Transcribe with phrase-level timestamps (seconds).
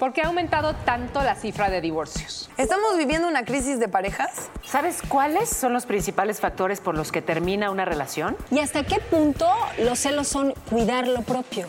[0.00, 2.48] ¿Por qué ha aumentado tanto la cifra de divorcios?
[2.56, 4.48] ¿Estamos viviendo una crisis de parejas?
[4.64, 8.34] ¿Sabes cuáles son los principales factores por los que termina una relación?
[8.50, 9.46] ¿Y hasta qué punto
[9.78, 11.66] los celos son cuidar lo propio?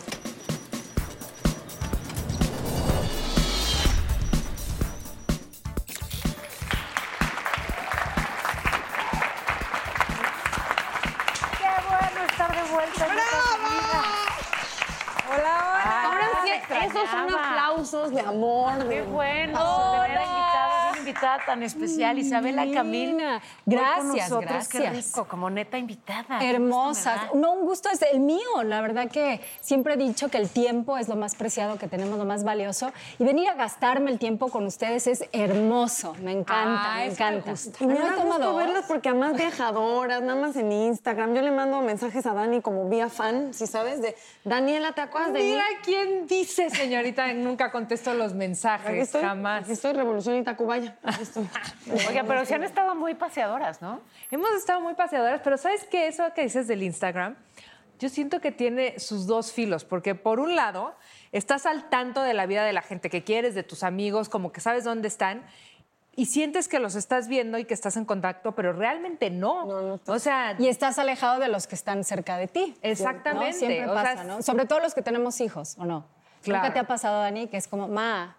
[16.72, 17.00] Extrañaba.
[17.00, 18.88] esos son aplausos de amor.
[18.88, 19.58] ¡Qué bueno!
[19.60, 20.61] Hola.
[21.02, 23.14] Invitada, una invitada tan especial, Isabela Camil.
[23.14, 24.30] Hoy con Gracias,
[24.70, 25.06] Qué gracias.
[25.06, 26.38] rico, como neta invitada.
[26.42, 27.20] Hermosas.
[27.22, 27.38] gusto.
[27.38, 28.62] No, un gusto es el mío.
[28.64, 32.18] La verdad que siempre he dicho que el tiempo es lo más preciado que tenemos,
[32.18, 32.92] lo más valioso.
[33.18, 36.14] Y venir a gastarme el tiempo con ustedes es hermoso.
[36.22, 37.52] Me encanta, Ah, me encanta.
[37.80, 41.34] me No he tomado verlas porque además viajadoras, nada más en Instagram.
[41.34, 44.14] Yo le mando mensajes a Dani como vía fan, si sabes, de
[44.44, 45.46] Daniela, ¿te acuerdas de mí?
[45.50, 49.62] Mira quién dice, señorita, nunca contesto los Aquí mensajes, estoy, jamás.
[49.64, 50.44] aquí estoy, Revolución y
[51.20, 51.48] Estoy.
[52.08, 54.00] Oiga, pero sí han estado muy paseadoras, ¿no?
[54.30, 56.06] Hemos estado muy paseadoras, pero ¿sabes qué?
[56.08, 57.36] Eso que dices del Instagram,
[57.98, 60.94] yo siento que tiene sus dos filos, porque por un lado,
[61.30, 64.50] estás al tanto de la vida de la gente que quieres, de tus amigos, como
[64.50, 65.44] que sabes dónde están.
[66.14, 69.64] Y sientes que los estás viendo y que estás en contacto, pero realmente no.
[69.64, 70.16] No, no estás.
[70.16, 72.74] o sea, Y estás alejado de los que están cerca de ti.
[72.82, 73.58] Exactamente, ¿no?
[73.58, 74.42] Siempre o sea, pasa, ¿no?
[74.42, 76.06] Sobre todo los que tenemos hijos, ¿o no?
[76.42, 76.64] Claro.
[76.64, 78.36] ¿Nunca te ha pasado, Dani, que es como, ma,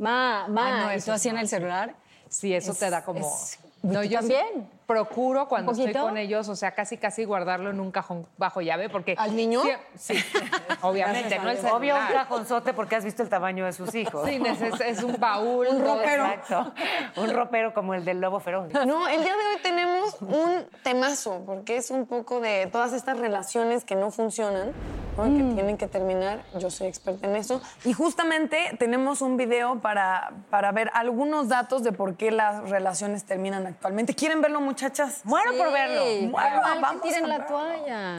[0.00, 1.94] ma, ma, Ah, no, y eso tú así en el celular?
[2.28, 3.20] Sí, eso Es- te da como.
[3.20, 4.68] es- no, ¿Tú yo también?
[4.90, 8.88] Procuro cuando estoy con ellos, o sea, casi casi guardarlo en un cajón bajo llave,
[8.88, 9.14] porque.
[9.16, 9.62] ¿Al niño?
[9.96, 10.24] Sí, sí,
[10.82, 14.28] obviamente, no a Obvio, un cajonzote porque has visto el tamaño de sus hijos.
[14.28, 15.68] Sí, es, es- es un baúl.
[15.68, 16.26] Un ropero.
[16.26, 16.72] Exacto.
[17.20, 18.72] Un ropero como el del lobo feroz.
[18.72, 23.18] No, el día de hoy tenemos un temazo, porque es un poco de todas estas
[23.18, 24.72] relaciones que no funcionan,
[25.16, 25.24] ¿no?
[25.24, 26.42] que tienen que terminar.
[26.58, 27.60] Yo soy experta en eso.
[27.84, 33.24] Y justamente tenemos un video para, para ver algunos datos de por qué las relaciones
[33.24, 34.14] terminan actualmente.
[34.14, 35.20] ¿Quieren verlo, muchachas?
[35.24, 36.30] Muero por verlo.
[36.30, 38.18] Bueno, mal que vamos tiren a la toalla.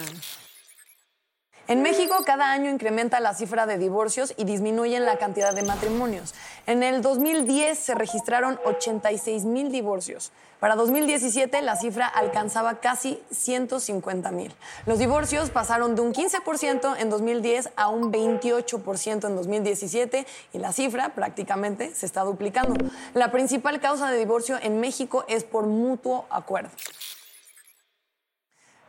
[1.72, 6.34] En México cada año incrementa la cifra de divorcios y disminuyen la cantidad de matrimonios.
[6.68, 10.34] En el 2010 se registraron 86 mil divorcios.
[10.60, 14.54] Para 2017 la cifra alcanzaba casi 150 mil.
[14.86, 20.74] Los divorcios pasaron de un 15% en 2010 a un 28% en 2017 y la
[20.74, 22.76] cifra prácticamente se está duplicando.
[23.14, 26.72] La principal causa de divorcio en México es por mutuo acuerdo.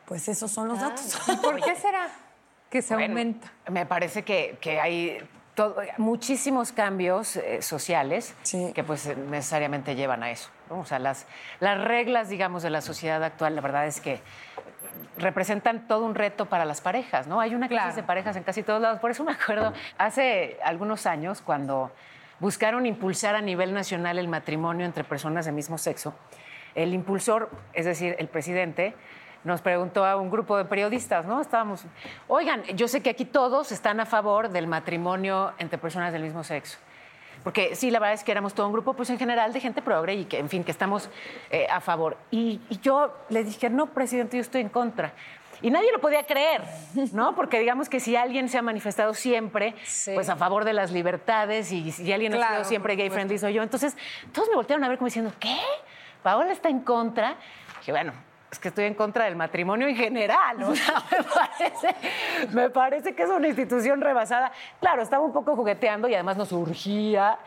[0.06, 1.16] Pues esos son los datos.
[1.40, 2.10] ¿Por qué será
[2.72, 3.52] que se Bueno, aumenta?
[3.70, 5.18] Me parece que, que hay
[5.54, 8.72] todo- muchísimos cambios eh, sociales Sí.
[8.74, 10.50] que pues necesariamente llevan a eso.
[10.70, 10.80] ¿no?
[10.80, 11.26] O sea, las,
[11.60, 14.20] las reglas, digamos, de la sociedad actual, la verdad es que
[15.18, 17.40] representan todo un reto para las parejas, ¿no?
[17.40, 17.96] Hay una crisis Claro.
[17.96, 18.98] de parejas en casi todos lados.
[19.00, 21.92] Por eso me acuerdo hace algunos años cuando
[22.40, 26.14] buscaron impulsar a nivel nacional el matrimonio entre personas de mismo sexo,
[26.74, 28.94] el impulsor, es decir, el presidente,
[29.44, 31.40] nos preguntó a un grupo de periodistas, ¿no?
[31.40, 31.84] Estábamos,
[32.28, 36.44] oigan, yo sé que aquí todos están a favor del matrimonio entre personas del mismo
[36.44, 36.78] sexo.
[37.42, 39.82] Porque sí, la verdad es que éramos todo un grupo, pues en general, de gente
[39.82, 41.10] progre y que, en fin, que estamos
[41.50, 42.16] eh, a favor.
[42.30, 45.12] Y, y yo le dije, no, presidente, yo estoy en contra.
[45.60, 46.62] Y nadie lo podía creer,
[47.12, 47.34] ¿no?
[47.34, 50.12] Porque digamos que si alguien se ha manifestado siempre, Sí.
[50.14, 53.54] pues a favor de las libertades y si alguien ha sido siempre gay friendly soy
[53.54, 53.62] yo.
[53.62, 53.96] Entonces,
[54.32, 55.56] todos me voltearon a ver como diciendo, ¿qué?
[56.22, 57.34] ¿Paola está en contra?
[57.80, 58.12] Dije, bueno,
[58.52, 60.62] es que estoy en contra del matrimonio en general.
[60.62, 61.96] O sea, me parece,
[62.52, 64.52] me parece que es una institución rebasada.
[64.78, 67.38] Claro, estaba un poco jugueteando y además nos surgía,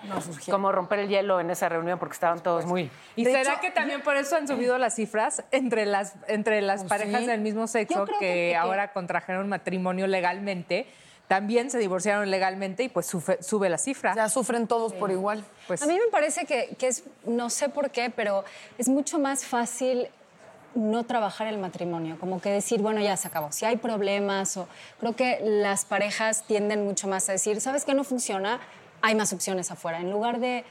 [0.49, 2.89] como romper el hielo en esa reunión porque estaban todos muy...
[3.15, 6.61] ¿Y De será hecho- que también por eso han subido las cifras entre las, entre
[6.63, 7.27] las parejas sí.
[7.27, 10.87] del mismo sexo que, que- que- ahora contrajeron matrimonio legalmente?
[11.27, 14.11] también se divorciaron legalmente y pues sube, sube la cifra.
[14.11, 15.43] O sea, sufren todos por igual.
[15.65, 18.45] Pues, A mí me parece que, que es, no sé por qué, pero
[18.77, 20.07] es mucho más fácil
[20.75, 23.51] no trabajar el matrimonio, como que decir, bueno, ya se acabó.
[23.51, 24.67] Si hay problemas, o
[24.99, 28.59] creo que las parejas tienden mucho más a decir, ¿sabes qué no funciona?
[29.01, 30.65] Hay más opciones afuera, en lugar de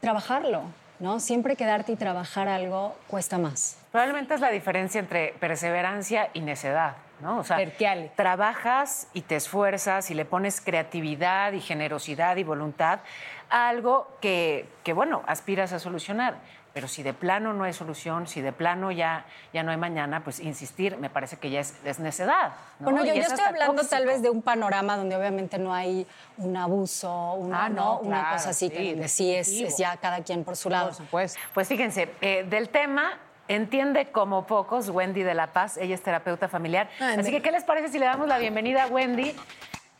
[0.00, 0.62] trabajarlo,
[0.98, 1.20] ¿no?
[1.20, 3.78] Siempre quedarte y trabajar algo cuesta más.
[3.90, 7.38] Probablemente es la diferencia entre perseverancia y necedad, ¿no?
[7.38, 8.12] O sea, Terquiale.
[8.14, 13.00] trabajas y te esfuerzas y le pones creatividad y generosidad y voluntad
[13.48, 16.36] a algo que, que, bueno, aspiras a solucionar.
[16.76, 19.24] Pero si de plano no hay solución, si de plano ya,
[19.54, 22.52] ya no hay mañana, pues insistir me parece que ya es, es necedad.
[22.80, 22.90] ¿no?
[22.90, 26.06] Bueno, yo, estoy hablando tal vez de un panorama donde obviamente no hay
[26.36, 29.96] un abuso, una, Ah, no, una claro, cosa así, sí, que donde sí es, ya
[29.96, 30.88] cada quien por su lado.
[30.88, 31.40] por supuesto.
[31.54, 36.46] Pues fíjense, eh, del tema entiende como pocos Wendy de la Paz, ella es terapeuta
[36.46, 36.90] familiar.
[37.00, 39.34] Ay, Así que, ¿qué les parece si le damos la bienvenida a Wendy?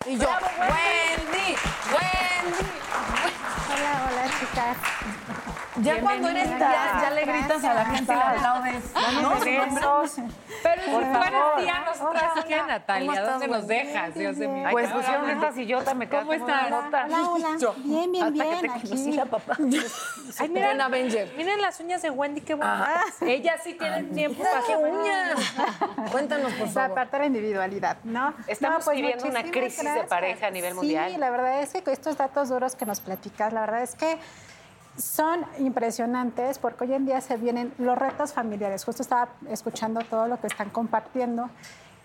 [0.05, 0.29] Y yo,
[0.61, 1.57] Wendy,
[1.89, 2.71] Wendy.
[3.73, 5.36] Hola, hola, chicas.
[5.83, 8.95] Ya cuando eres ya, ya le gritas a la gente y le aplaudes.
[8.95, 10.15] Danos besos.
[10.63, 14.15] Pero si fueras tía, nosotras qué, ¿Cómo Natalia, ¿dónde nos dejas?
[14.15, 16.67] Dios de mi Ay, pues pusieron esta sillota, me quedo ¿Cómo estás?
[16.67, 17.49] Hola, hola.
[17.85, 18.61] Bien, bien, Hasta que bien.
[18.61, 18.89] te aquí.
[18.89, 19.57] conocí la papá.
[20.39, 21.33] Ay, Buen Avenger.
[21.37, 23.21] miren las uñas de Wendy, qué bonitas.
[23.23, 25.55] Ella sí tiene tiempo para ¡Qué uñas!
[26.11, 26.95] Cuéntanos, por favor.
[26.95, 28.35] parte de la individualidad, ¿no?
[28.47, 31.11] Estamos No, pues, viviendo una crisis de pareja a nivel mundial.
[31.13, 33.95] Sí, la verdad es que con estos datos duros que nos platicas, la verdad es
[33.95, 34.19] que
[34.97, 38.85] son impresionantes porque hoy en día se vienen los retos familiares.
[38.85, 41.51] Justo estaba escuchando todo lo que están compartiendo.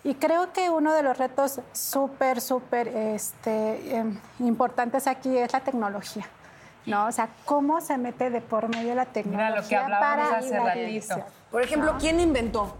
[0.04, 5.60] Y creo que uno de los retos súper, súper este, em, importantes aquí es la
[5.60, 6.26] tecnología.
[6.86, 7.08] ¿no?
[7.08, 10.38] O sea, cómo se mete de por medio la tecnología Mira lo que hablábamos para
[10.40, 11.26] hace la ratito.
[11.52, 12.76] Por ejemplo, ¿quién inventó?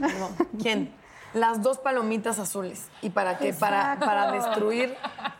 [0.00, 0.94] Perdón, ¿Quién?
[1.36, 2.88] Las dos palomitas azules.
[3.02, 3.52] ¿Y para qué?
[3.52, 4.96] Para, para destruir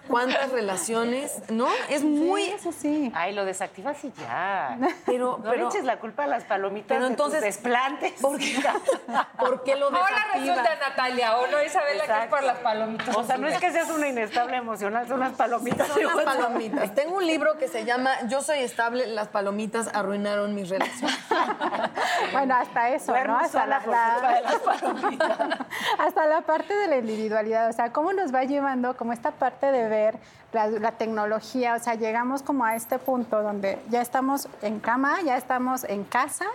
[0.08, 1.68] cuántas relaciones, ¿no?
[1.88, 2.44] Es muy...
[2.44, 3.10] Sí, eso sí.
[3.14, 4.76] Ay, lo desactivas y ya.
[5.06, 8.12] Pero, No pero, le eches la culpa a las palomitas pero de entonces, tus desplantes.
[8.20, 8.56] ¿por qué,
[9.38, 10.00] ¿por qué lo Ahora
[10.34, 10.56] desactivas?
[10.58, 13.16] resulta, Natalia, o no, Isabela, que es por las palomitas.
[13.16, 15.88] O sea, no es que seas una inestable emocional, son las palomitas.
[15.88, 16.94] Son las palomitas.
[16.94, 21.16] Tengo un libro que se llama Yo soy estable, las palomitas arruinaron mis relaciones.
[22.32, 23.44] Bueno, hasta eso, Duermo ¿no?
[23.44, 25.38] Hasta la, por la- culpa de las palomitas.
[25.98, 29.70] Hasta la parte de la individualidad, o sea, cómo nos va llevando, como esta parte
[29.72, 30.18] de ver
[30.52, 35.16] la, la tecnología, o sea, llegamos como a este punto donde ya estamos en cama,
[35.24, 36.46] ya estamos en casa,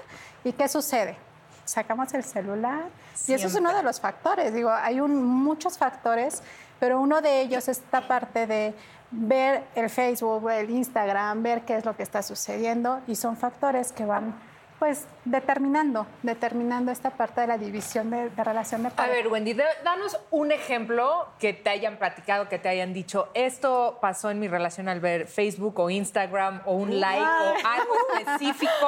[0.43, 1.17] ¿y qué sucede?
[1.65, 2.85] Sacamos el celular
[3.27, 6.41] y eso es uno de los factores, digo, hay un- muchos factores,
[6.79, 8.73] pero uno de ellos es esta parte de
[9.11, 13.91] ver el Facebook, el Instagram, ver qué es lo que está sucediendo y son factores
[13.91, 14.33] que van
[14.81, 19.15] pues determinando, determinando esta parte de la división de, de relación de A pareja.
[19.15, 23.99] ver, Wendy, de- danos un ejemplo que te hayan platicado, que te hayan dicho, esto
[24.01, 28.87] pasó en mi relación al ver Facebook o Instagram o un like o algo específico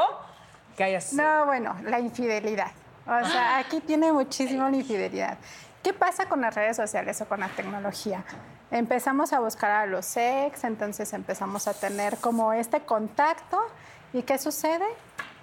[0.75, 1.13] que hayas...
[1.13, 2.72] No, bueno, la infidelidad.
[3.06, 5.38] O sea, aquí tiene muchísimo la infidelidad.
[5.84, 8.24] ¿Qué pasa con las redes sociales o con la tecnología?
[8.72, 13.62] Empezamos a buscar a los ex, entonces empezamos a tener como este contacto.
[14.13, 14.86] ¿Y qué sucede?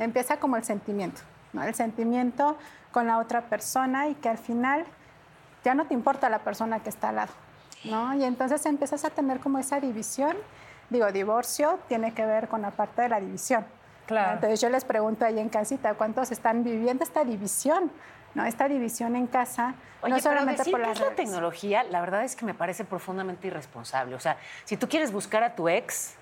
[0.00, 1.20] Empieza como el sentimiento,
[1.52, 1.62] ¿no?
[1.62, 2.56] El sentimiento
[2.90, 4.84] con la otra persona y que al final
[5.62, 7.32] ya no te importa la persona que está al lado,
[7.84, 8.14] ¿no?
[8.14, 10.36] Y entonces empiezas a tener como esa división.
[10.88, 13.64] Digo, divorcio tiene que ver con la parte de la división.
[14.06, 14.34] Claro.
[14.34, 17.92] Entonces yo les pregunto ahí en casita, ¿cuántos están viviendo esta división?
[18.34, 18.44] ¿No?
[18.44, 22.36] Esta división en casa, Oye, no solamente pero por las la tecnología, la verdad es
[22.36, 24.14] que me parece profundamente irresponsable.
[24.14, 26.14] O sea, si tú quieres buscar a tu ex,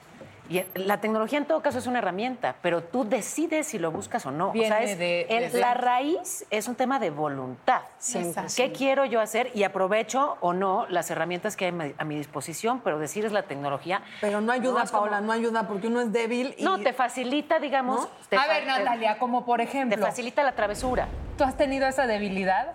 [0.48, 4.24] y la tecnología en todo caso es una herramienta, pero tú decides si lo buscas
[4.26, 4.50] o no.
[4.50, 7.82] o sea, es, de- el- desde- la raíz es un tema de voluntad.
[7.98, 8.44] Siempre.
[8.56, 9.50] ¿Qué quiero yo hacer?
[9.54, 13.42] Y aprovecho o no las herramientas que hay a mi- disposición, pero decir es la
[13.42, 14.02] tecnología.
[14.20, 16.64] Pero no ayuda, como- Paola, no ayuda porque uno es débil y...
[16.64, 18.00] No, te facilita, digamos.
[18.02, 18.08] ¿No?
[18.28, 21.08] te A fa- ver, te- Natalia, como por Te ejemplo, facilita la travesura.
[21.36, 22.72] ¿tú has tenido esa debilidad?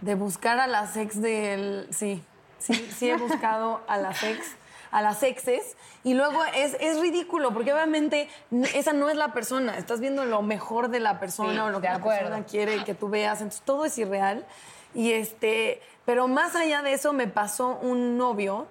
[0.00, 1.86] De buscar a las ex del...
[1.90, 2.22] Sí,
[2.58, 4.56] sí, sí he buscado a las ex,
[4.90, 5.76] a las exes.
[6.04, 8.28] Y luego es, es ridículo, porque obviamente
[8.74, 9.76] esa no es la persona.
[9.78, 12.94] Estás viendo lo mejor de la persona Sí, o lo que la persona quiere que
[12.94, 13.40] tú veas.
[13.40, 14.46] Entonces todo es irreal.
[14.94, 15.80] Y este...
[16.06, 18.66] Pero más allá de eso me pasó un novio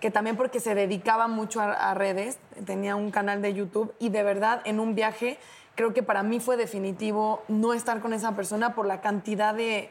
[0.00, 4.10] que también porque se dedicaba mucho a, a redes, tenía un canal de YouTube y
[4.10, 5.38] de verdad en un viaje
[5.74, 9.90] creo que para mí fue definitivo no estar con esa persona por la cantidad de,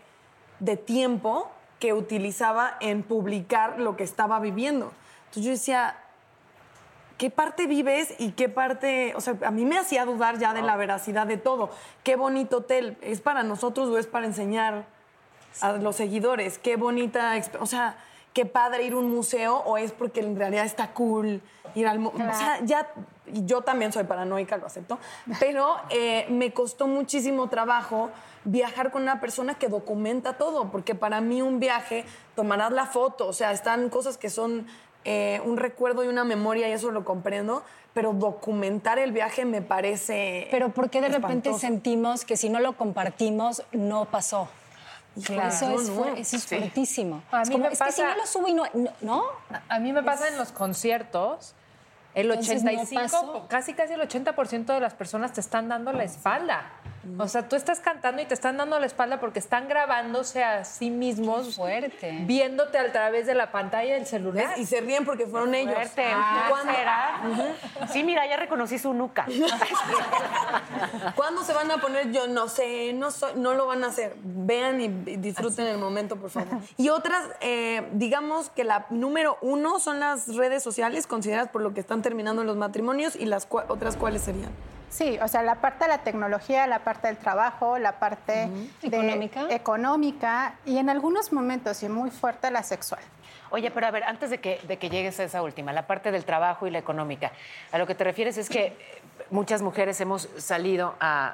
[0.60, 4.94] de tiempo que utilizaba en publicar lo que estaba viviendo.
[5.34, 5.98] Entonces yo decía,
[7.18, 10.62] ¿qué parte vives y qué parte, o sea, a mí me hacía dudar ya de
[10.62, 11.72] la veracidad de todo.
[12.04, 14.86] Qué bonito hotel, ¿es para nosotros o es para enseñar
[15.60, 16.60] a los seguidores?
[16.60, 17.98] Qué bonita, o sea,
[18.34, 21.42] qué padre ir a un museo o es porque en realidad está cool
[21.74, 22.30] ir al museo.
[22.30, 22.92] O sea, ya,
[23.26, 25.00] yo también soy paranoica, lo acepto,
[25.40, 28.12] pero eh, me costó muchísimo trabajo
[28.46, 33.28] viajar con una persona que documenta todo, porque para mí un viaje, tomarás la foto,
[33.28, 34.68] o sea, están cosas que son
[35.06, 39.62] eh, un recuerdo y una memoria y eso lo comprendo, pero documentar el viaje me
[39.62, 40.48] parece...
[40.52, 44.48] Pero ¿por qué de repente sentimos que si no lo compartimos, no pasó?
[45.16, 46.06] Eso no, es, no.
[46.16, 47.22] eso es fuertísimo.
[47.32, 48.64] A es mí como, me es que si pasa- no lo subo y no...
[48.74, 49.24] no- ¿no?
[49.70, 51.54] A mí me pasa en los conciertos.
[52.16, 53.46] El Entonces, ¿no 85, pasó?
[53.48, 56.70] casi casi el 80% de las personas te están dando la espalda.
[57.18, 60.64] O sea, tú estás cantando y te están dando la espalda porque están grabándose a
[60.64, 62.20] sí mismos, fuerte.
[62.22, 64.48] viéndote a través de la pantalla del celular.
[64.52, 64.60] ¿Ves?
[64.60, 65.74] Y se ríen porque fueron ellos.
[65.74, 66.06] Fuerte.
[66.16, 67.88] Ah, ¿Cuándo, ¿Será?
[67.92, 69.26] Sí, mira, ya reconocí su nuca.
[71.16, 72.12] ¿Cuándo se van a poner?
[72.12, 74.16] Yo no sé, no, soy- no lo van a hacer.
[74.24, 76.60] Vean y, y disfruten el momento, por favor.
[76.78, 81.74] Y otras, eh, digamos que la número uno son las redes sociales, consideradas por lo
[81.74, 84.52] que están terminando los matrimonios, y las cua- otras cuáles serían.
[84.92, 88.48] Sí, o sea, la parte de la tecnología, la parte del trabajo, la parte
[88.84, 89.48] de- ¿Económica?
[89.50, 93.02] económica y en algunos momentos y muy fuerte la sexual.
[93.50, 96.12] Oye, pero a ver, antes de que, de que llegues a esa última, la parte
[96.12, 97.32] del trabajo y la económica,
[97.72, 98.78] a lo que te refieres es que
[99.32, 101.34] muchas mujeres hemos salido a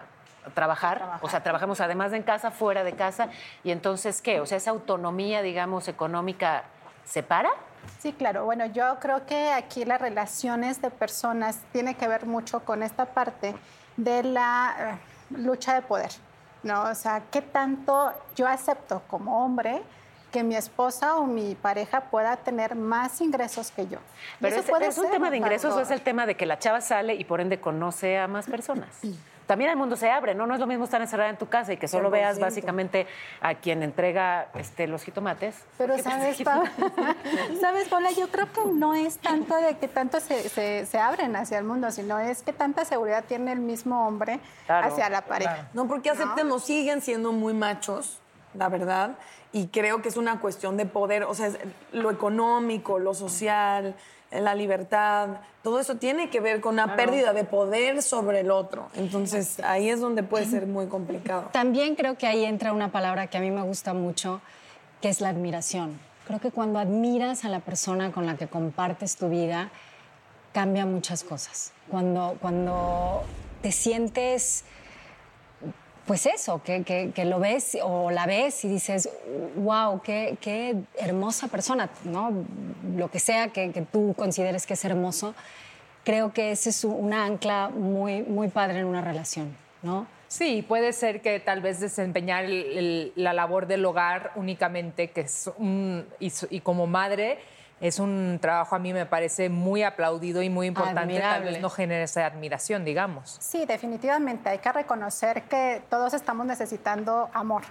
[0.53, 3.27] trabajar, o sea, trabajamos además de en casa, fuera de casa,
[3.63, 4.39] y entonces, ¿qué?
[4.39, 6.63] O sea, esa autonomía, digamos, económica,
[7.05, 7.49] ¿se para?
[7.99, 8.45] Sí, claro.
[8.45, 13.05] Bueno, yo creo que aquí las relaciones de personas tiene que ver mucho con esta
[13.05, 13.55] parte
[13.97, 16.11] de la eh, lucha de poder,
[16.63, 16.83] ¿no?
[16.83, 19.81] O sea, ¿qué tanto yo acepto como hombre
[20.31, 23.99] que mi esposa o mi pareja pueda tener más ingresos que yo?
[24.39, 26.45] Pero eso es, puede ¿es un tema de ingresos o es el tema de que
[26.45, 28.89] la chava sale y por ende conoce a más personas?
[29.49, 30.45] También el mundo se abre, ¿no?
[30.45, 32.41] No es lo mismo estar encerrada en tu casa y que solo veas 100%.
[32.41, 33.07] básicamente
[33.41, 35.65] a quien entrega este, los jitomates.
[35.75, 36.37] Pero ¿Por qué sabes,
[37.59, 41.35] sabes, Paula, yo creo que no es tanto de que tanto se, se- se abren
[41.35, 45.21] hacia el mundo, sino es que tanta seguridad tiene el mismo hombre Claro, hacia la
[45.25, 45.67] pareja.
[45.73, 48.19] No, porque aceptemos, siguen siendo muy machos,
[48.53, 49.15] la verdad,
[49.51, 51.57] y creo que es una cuestión de poder, o sea, es
[51.91, 53.95] lo económico, lo social,
[54.31, 58.87] la libertad, todo eso tiene que ver con una pérdida de poder sobre el otro.
[58.95, 61.49] Entonces, ahí es donde puede ser muy complicado.
[61.51, 64.41] También creo que ahí entra una palabra que a mí me gusta mucho,
[65.01, 65.99] que es la admiración.
[66.27, 69.71] Creo que cuando admiras a la persona con la que compartes tu vida,
[70.53, 71.73] cambia muchas cosas.
[71.89, 73.23] Cuando, cuando
[73.61, 74.63] te sientes,
[76.09, 79.07] pues eso, que, que- lo ves o la ves y dices,
[79.57, 82.31] wow, qué, qué hermosa persona, ¿no?
[82.97, 85.35] Lo que sea que, que tú consideres que es hermoso,
[86.03, 90.07] creo que ese es una ancla muy, muy padre en una relación, ¿no?
[90.27, 95.21] Sí, puede ser que tal vez desempeñar el- el- la labor del hogar únicamente, que
[95.21, 95.51] es
[96.49, 97.37] y como madre
[97.81, 101.51] es un trabajo a mí me parece muy aplaudido y muy importante, tal Admirable.
[101.51, 103.37] vez no genera esa admiración, digamos.
[103.39, 104.49] Sí, definitivamente.
[104.49, 107.63] Hay que reconocer que todos estamos necesitando amor,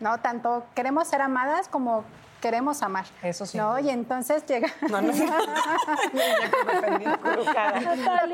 [0.00, 0.18] ¿no?
[0.18, 2.04] Tanto queremos ser amadas como
[2.40, 3.04] queremos amar.
[3.22, 3.56] Eso sí.
[3.56, 3.78] ¿no?
[3.78, 4.68] Y entonces llega...
[4.90, 5.24] No, no sé.
[5.26, 5.38] La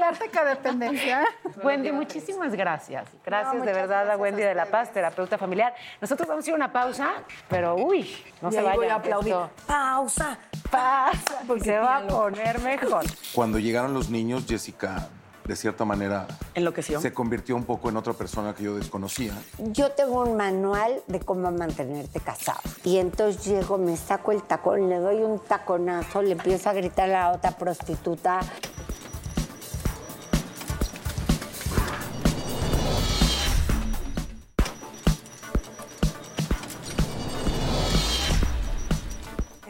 [0.00, 1.24] parte codependencia.
[1.62, 3.06] Wendy, muchísimas gracias.
[3.24, 4.66] Gracias No, de verdad a Wendy a de La.
[4.66, 5.74] Paz, terapeuta familiar.
[6.00, 7.10] Nosotros vamos a ir a una pausa,
[7.48, 8.76] pero uy, no y se vaya.
[8.76, 9.36] voy a aplaudir.
[9.66, 10.38] Pausa,
[10.70, 13.04] pausa, porque se va a poner mejor.
[13.34, 15.08] Cuando llegaron los niños, Jessica,
[15.44, 17.00] de cierta manera, Enloqueció.
[17.00, 19.32] se convirtió un poco en otra persona que yo desconocía.
[19.58, 22.60] Yo tengo un manual de cómo mantenerte casado.
[22.84, 27.08] Y entonces llego, me saco el tacón, le doy un taconazo, le empiezo a gritar
[27.08, 28.40] a la otra prostituta.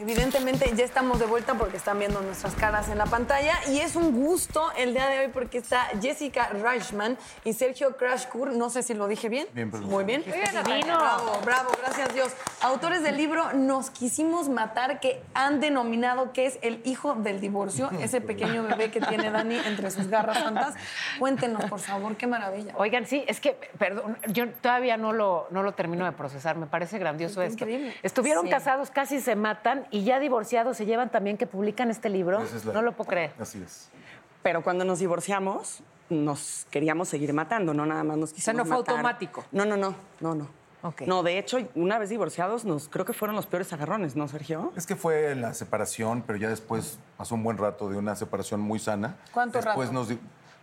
[0.09, 3.95] Evidentemente ya estamos de vuelta porque están viendo nuestras caras en la pantalla y es
[3.95, 8.81] un gusto el día de hoy porque está Jessica Reichman y Sergio Krashkur, no sé
[8.81, 9.45] si lo dije bien.
[9.53, 9.69] Bien.
[9.69, 10.23] Muy bien.
[10.23, 10.97] divino.
[10.97, 12.33] Bravo, bravo, gracias Dios.
[12.61, 17.91] Autores del libro Nos quisimos matar que han denominado que es el hijo del divorcio,
[18.01, 20.73] ese pequeño bebé que tiene Dani entre sus garras santas.
[21.19, 22.73] Cuéntenos, por favor, qué maravilla.
[22.77, 26.65] Oigan, sí, es que, perdón, yo todavía no lo, no lo termino de procesar, me
[26.65, 27.43] parece grandioso.
[27.43, 27.93] Es que increíble.
[28.01, 28.49] estuvieron Sí.
[28.49, 32.41] casados, casi se matan y ya divorciados se llevan también que publican este libro.
[32.41, 33.33] Esa es la- No lo puedo creer.
[33.39, 33.89] Así es.
[34.43, 38.77] Pero cuando nos divorciamos, nos queríamos seguir matando, no nada más nos quisimos no fue
[38.77, 38.95] matar.
[38.95, 39.43] automático.
[39.51, 40.47] No, no, no, no, no.
[40.81, 41.01] Ok.
[41.01, 44.71] No, de hecho, una vez divorciados, nos creo que fueron los peores agarrones, ¿no, Sergio?
[44.77, 48.61] Es que fue la separación, pero ya después pasó un buen rato de una separación
[48.61, 49.17] muy sana.
[49.33, 49.91] ¿Cuánto después rato?
[49.91, 50.07] Nos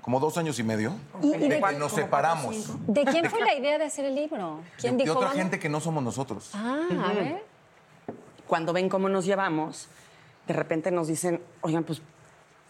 [0.00, 0.92] como dos años y medio.
[1.20, 2.72] ¿Y- y de de que nos separamos.
[2.86, 4.60] ¿De quién fue la idea de hacer el libro?
[4.78, 5.16] ¿Quién de, de dijo?
[5.18, 5.42] otra "Vamos"?
[5.42, 6.50] gente que no somos nosotros.
[6.54, 7.44] Ah, a ver.
[8.46, 9.88] Cuando ven cómo nos llevamos,
[10.46, 12.00] de repente nos dicen, oigan, pues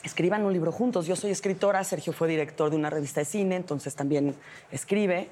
[0.02, 1.06] escriban un libro juntos.
[1.06, 4.34] Yo soy escritora, Sergio fue director de una revista de cine, entonces también
[4.70, 5.28] escribe.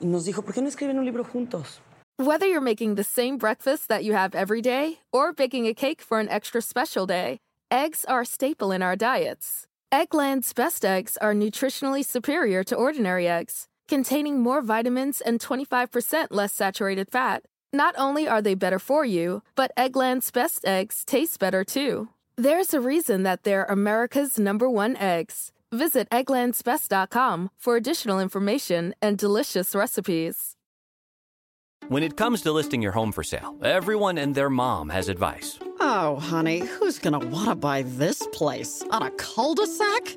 [0.00, 1.80] Y nos dijo, ¿por qué no escriben un libro juntos?
[2.18, 6.00] Whether you're making the same breakfast that you have every day or baking a cake
[6.00, 7.38] for an extra special day,
[7.70, 9.66] eggs are a staple in our diets.
[9.92, 16.52] Eggland's best eggs are nutritionally superior to ordinary eggs, containing more vitamins and 25% less
[16.52, 17.42] saturated fat.
[17.72, 22.08] Not only are they better for you, but Eggland's best eggs taste better too.
[22.36, 25.52] There's a reason that they're America's number one eggs.
[25.72, 30.54] Visit egglandsbest.com for additional information and delicious recipes.
[31.88, 35.58] When it comes to listing your home for sale, everyone and their mom has advice.
[35.80, 38.84] Oh, honey, who's gonna want to buy this place?
[38.90, 40.16] On a cul de sac?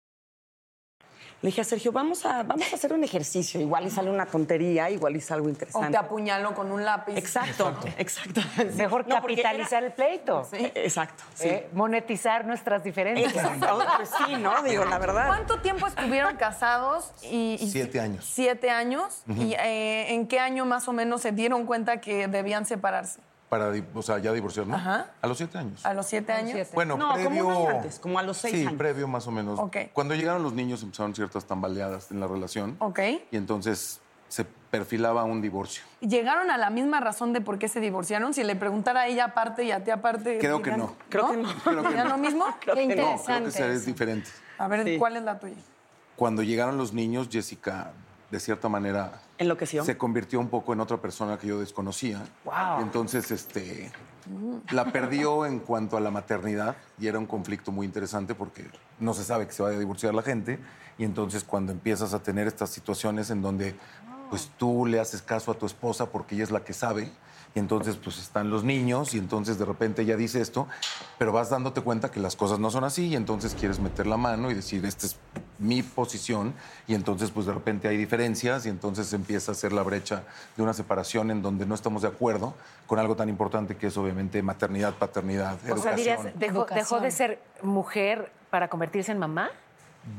[1.41, 3.59] Le dije a Sergio, vamos a, vamos a hacer un ejercicio.
[3.59, 5.89] Igual y sale una tontería, igual y sale algo O interesante.
[5.89, 7.17] te apuñalo con un lápiz.
[7.17, 8.41] Exacto, exacto.
[8.75, 10.47] Mejor No, capitalizar el pleito.
[10.53, 11.47] Exacto, sí.
[11.47, 13.33] Eh, monetizar nuestras diferencias.
[13.33, 14.61] Exacto, pues sí, ¿no?
[14.61, 15.25] Digo, la verdad.
[15.25, 17.11] ¿Cuánto tiempo estuvieron casados?
[17.23, 18.23] Y, y- Siete años.
[18.31, 19.23] Siete años.
[19.27, 23.19] ¿Y eh, en qué año más o menos se dieron cuenta que debían separarse?
[23.51, 24.79] Para, o sea, ya divorciarnos.
[24.79, 25.07] Ajá.
[25.21, 25.85] A los siete años.
[25.85, 26.69] ¿A los siete años?
[26.73, 27.47] Bueno, No, como previo...
[27.47, 28.77] un año antes, como a los seis sí, años.
[28.77, 29.59] previo más o menos.
[29.59, 29.75] Ok.
[29.91, 32.77] Cuando llegaron los niños empezaron ciertas tambaleadas en la relación.
[32.79, 32.99] Ok.
[33.29, 35.83] Y entonces se perfilaba un divorcio.
[35.99, 38.33] ¿Llegaron a la misma razón de por qué se divorciaron?
[38.33, 40.37] Si le preguntara a ella aparte y a ti aparte.
[40.39, 40.95] Creo que no.
[41.09, 41.49] Creo que no.
[41.61, 42.15] Creo que ¿Dirían no.
[42.15, 42.45] lo mismo?
[42.61, 43.01] Creo Qué que no.
[43.01, 43.43] No, creo interesante.
[43.43, 44.29] que será diferente.
[44.59, 44.97] A ver, Sí.
[44.97, 45.55] ¿cuál es la tuya?
[46.15, 47.91] Cuando llegaron los niños, Jessica,
[48.29, 49.83] de cierta manera, Enloqueció.
[49.83, 52.23] se convirtió un poco en otra persona que yo desconocía.
[52.45, 52.79] Wow.
[52.79, 53.91] Y entonces, este,
[54.71, 59.13] la perdió en cuanto a la maternidad y era un conflicto muy interesante porque no
[59.13, 60.59] se sabe que se vaya a divorciar la gente
[60.97, 63.75] y entonces cuando empiezas a tener estas situaciones en donde
[64.29, 67.11] pues tú le haces caso a tu esposa porque ella es la que sabe
[67.53, 70.67] y entonces pues están los niños y entonces de repente ella dice esto,
[71.17, 74.17] pero vas dándote cuenta que las cosas no son así y entonces quieres meter la
[74.17, 75.17] mano y decir, esta es
[75.59, 76.53] mi posición
[76.87, 80.23] y entonces pues de repente hay diferencias y entonces empieza a ser la brecha
[80.55, 82.53] de una separación en donde no estamos de acuerdo
[82.87, 85.95] con algo tan importante que es obviamente maternidad, paternidad, O sea, educación.
[85.95, 89.49] dirías, dejó, dejó de ser mujer para convertirse en mamá.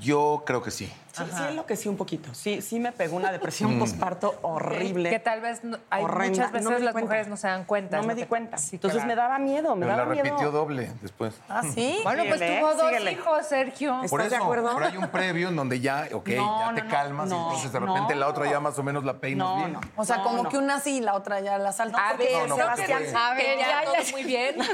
[0.01, 0.92] Yo creo que sí.
[1.12, 2.33] Sí, sí enloquecí un poquito.
[2.35, 5.11] Sí, sí me pegó una depresión posparto horrible.
[5.11, 6.29] Que tal vez no- hay Horrenda.
[6.31, 7.07] muchas veces No me las cuenta.
[7.07, 7.96] mujeres no se dan cuenta.
[7.98, 8.57] No me di que- cuenta.
[8.57, 9.09] Sí, Entonces claro.
[9.09, 10.25] me daba miedo, me Pero la miedo.
[10.25, 11.35] repitió doble después.
[11.48, 12.01] ¿Ah, sí?
[12.03, 13.12] Bueno, pues Síguele, tuvo dos síguele.
[13.12, 13.94] hijos, Sergio.
[14.09, 14.70] Por ¿Estás de eso, acuerdo?
[14.75, 17.35] pero hay un previo en donde ya, ok, No, ya no, te no, calmas y
[17.35, 18.20] entonces de repente no.
[18.20, 19.72] la otra ya más o menos la peinas No, bien.
[19.75, 19.81] no.
[19.96, 20.48] O sea, No, como no.
[20.48, 22.09] que una sí y la otra ya la salta.
[22.09, 23.03] A ver, No, no, Sebastián,
[23.37, 24.57] ver, ya, todo muy bien.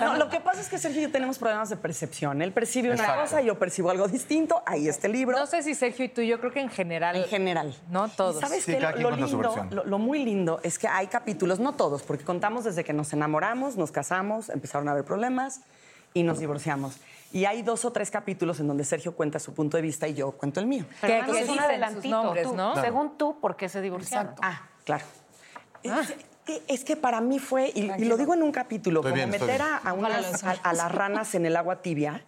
[0.00, 2.42] No, lo que pasa es que Sergio y yo tenemos problemas de percepción.
[2.42, 4.61] Él percibe una cosa, yo percibo algo distinto.
[4.66, 5.38] Ahí este libro.
[5.38, 7.16] No sé si Sergio y tú, yo creo que en general.
[7.16, 7.74] En general.
[7.90, 8.36] No todos.
[8.36, 8.80] ¿Y ¿Sabes Sí, qué?
[8.80, 12.84] Lo, lindo, lo, lo muy lindo es que hay capítulos, no todos, porque contamos desde
[12.84, 15.60] que nos enamoramos, nos casamos, empezaron a haber problemas
[16.14, 16.96] y nos divorciamos.
[17.32, 20.14] Y hay dos o tres capítulos en donde Sergio cuenta su punto de vista y
[20.14, 20.84] yo cuento el mío.
[21.00, 22.76] Pero Que- entonces que un adelantito, nombres, tú, ¿no?
[22.80, 24.34] Según tú, ¿por qué se divorciaron?
[24.42, 25.04] Ah, claro.
[25.82, 29.12] Es, que- es que para mí fue, y, y lo digo en un capítulo, Estoy
[29.12, 32.22] como bien, meter a, a unas- a- a las ranas en el agua tibia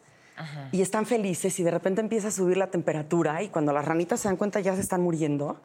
[0.73, 4.19] y están felices y de repente empieza a subir la temperatura y cuando las ranitas
[4.21, 5.61] se dan cuenta ya se están muriendo.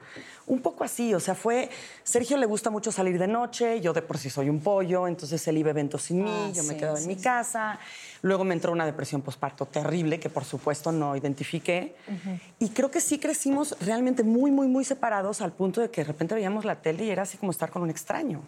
[0.46, 1.70] Un poco así, o sea, fue,
[2.04, 5.48] Sergio le gusta mucho salir de noche, yo de por sí soy un pollo, entonces
[5.48, 7.22] él iba a eventos sin mí, Ah, yo me sí, quedaba en sí, mi sí.
[7.22, 7.80] casa,
[8.24, 11.96] luego me entró una depresión posparto terrible que por supuesto no identifiqué
[12.60, 16.06] y creo que sí crecimos realmente muy, muy, muy separados al punto de que de
[16.08, 18.42] repente veíamos la tele y era así como estar con un extraño.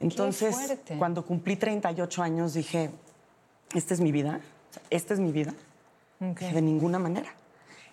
[0.00, 0.56] Entonces,
[0.98, 2.90] cuando cumplí 38 años, dije,
[3.74, 4.40] esta es mi vida,
[4.78, 5.54] sea, esta es mi vida,
[6.52, 7.28] de ninguna manera.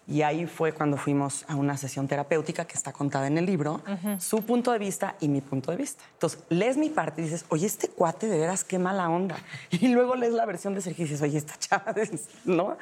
[0.06, 3.82] Y ahí fue cuando fuimos a una sesión terapéutica que está contada en el libro,
[4.19, 6.04] su punto de vista y mi punto de vista.
[6.13, 9.38] Entonces, lees mi parte y dices, oye, este cuate de veras qué mala onda.
[9.72, 11.96] Y luego lees la versión de Sergio y dices, oye, esta chava,
[12.46, 12.78] ¿no?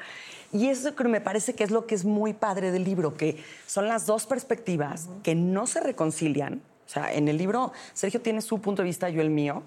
[0.52, 3.40] Y eso creo- me parece que es lo que es muy padre del libro, que
[3.66, 6.60] son las dos perspectivas que no se reconcilian.
[6.86, 9.62] O sea, en el libro Sergio tiene su punto de vista, yo el mío.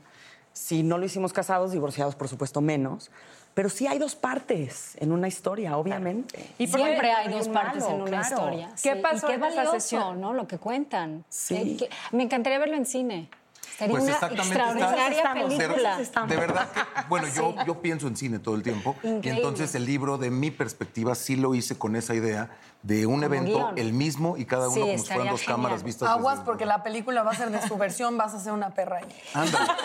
[0.52, 3.12] Si no lo hicimos casados, divorciados, por supuesto, menos.
[3.56, 6.46] Pero sí hay dos partes en una historia, obviamente.
[6.60, 8.28] Y siempre hay dos partes malo, en una claro.
[8.36, 8.70] historia.
[8.84, 9.00] ¿Qué sí.
[9.02, 10.22] pasó y qué en esa valioso, sesión?
[10.22, 10.34] ¿no?
[10.34, 11.24] Lo que cuentan.
[11.30, 11.56] Sí.
[11.56, 13.30] Eh, que- me encantaría verlo en cine.
[13.78, 15.54] Sería Pues una exactamente, extraordinaria estamos.
[15.54, 15.98] película.
[16.28, 18.96] De verdad que, bueno, yo, yo pienso en cine todo el tiempo.
[19.04, 22.50] Y entonces el libro, de mi perspectiva, sí lo hice con esa idea
[22.84, 23.78] de un Como evento, guion.
[23.80, 25.56] el mismo, y cada uno Sí, como si fueran dos genial.
[25.58, 26.08] cámaras vistas.
[26.08, 28.70] Aguas desde- porque la película va a ser de su versión, vas a ser una
[28.76, 29.06] perra ahí.
[29.34, 29.66] Ándale.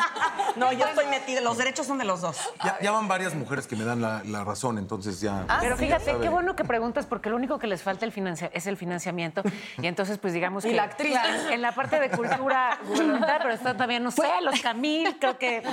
[0.56, 2.36] No, yo estoy metida, los derechos son de los dos.
[2.64, 5.46] Ya, ya van varias mujeres que me dan la, la razón, entonces ya.
[5.60, 8.66] Pero fíjate, qué bueno que preguntas, porque lo único que les falta el financia- es
[8.66, 9.42] el financiamiento.
[9.80, 10.74] Y entonces, pues digamos Y que.
[10.74, 11.16] la actriz.
[11.52, 15.62] En la parte de cultura gubernamental, pero está todavía, no sé, los Camil, creo que.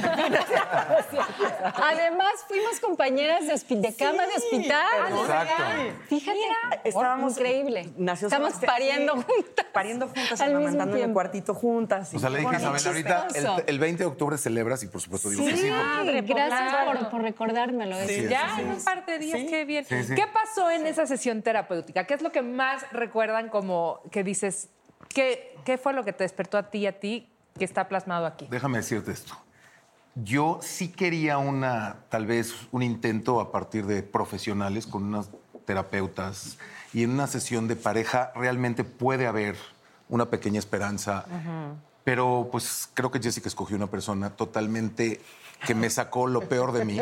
[1.75, 4.85] Además, fuimos compañeras de, de cama de hospital.
[5.19, 5.63] Exacto.
[6.07, 6.37] Fíjate,
[6.83, 7.89] Estábamos increíble.
[7.97, 9.65] Nació Estamos Sebastián, pariendo sí, juntas.
[9.73, 11.13] Pariendo juntas, Al mismo amamantando en el tiempo.
[11.13, 12.13] cuartito juntas.
[12.13, 15.01] O sea, le dije a Isabel, ahorita el, el 20 de octubre celebras y por
[15.01, 15.69] supuesto digo que sí.
[15.97, 17.95] Porque- gracias por, por recordármelo.
[18.07, 19.85] Sí, Es- Ya sí, en un par de días, qué bien.
[19.85, 20.15] Sí, sí.
[20.15, 22.05] ¿Qué pasó en esa sesión terapéutica?
[22.05, 24.69] ¿Qué es lo que más recuerdan como que dices,
[25.13, 28.25] qué, qué fue lo que te despertó a ti y a ti que está plasmado
[28.25, 28.47] aquí?
[28.49, 29.35] Déjame decirte esto.
[30.15, 35.29] Yo sí quería una, tal vez, un intento a partir de profesionales con unas
[35.65, 36.57] terapeutas
[36.93, 39.55] y en una sesión de pareja realmente puede haber
[40.09, 41.25] una pequeña esperanza,
[42.03, 45.21] pero pues creo que Jessica escogió una persona totalmente
[45.65, 46.99] que me sacó lo peor de mí.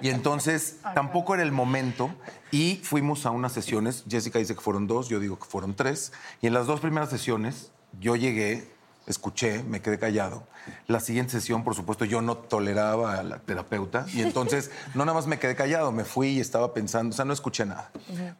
[0.00, 2.10] Y entonces tampoco era el momento.
[2.50, 6.12] Y fuimos a unas sesiones, Jessica dice que fueron dos, yo digo que fueron tres.
[6.40, 8.68] Y en las dos primeras sesiones yo llegué
[9.06, 10.46] escuché, me quedé callado.
[10.88, 15.14] La siguiente sesión, por supuesto, yo no toleraba a la terapeuta y entonces no nada
[15.14, 17.90] más me quedé callado, me fui y estaba pensando, o sea, no escuché nada.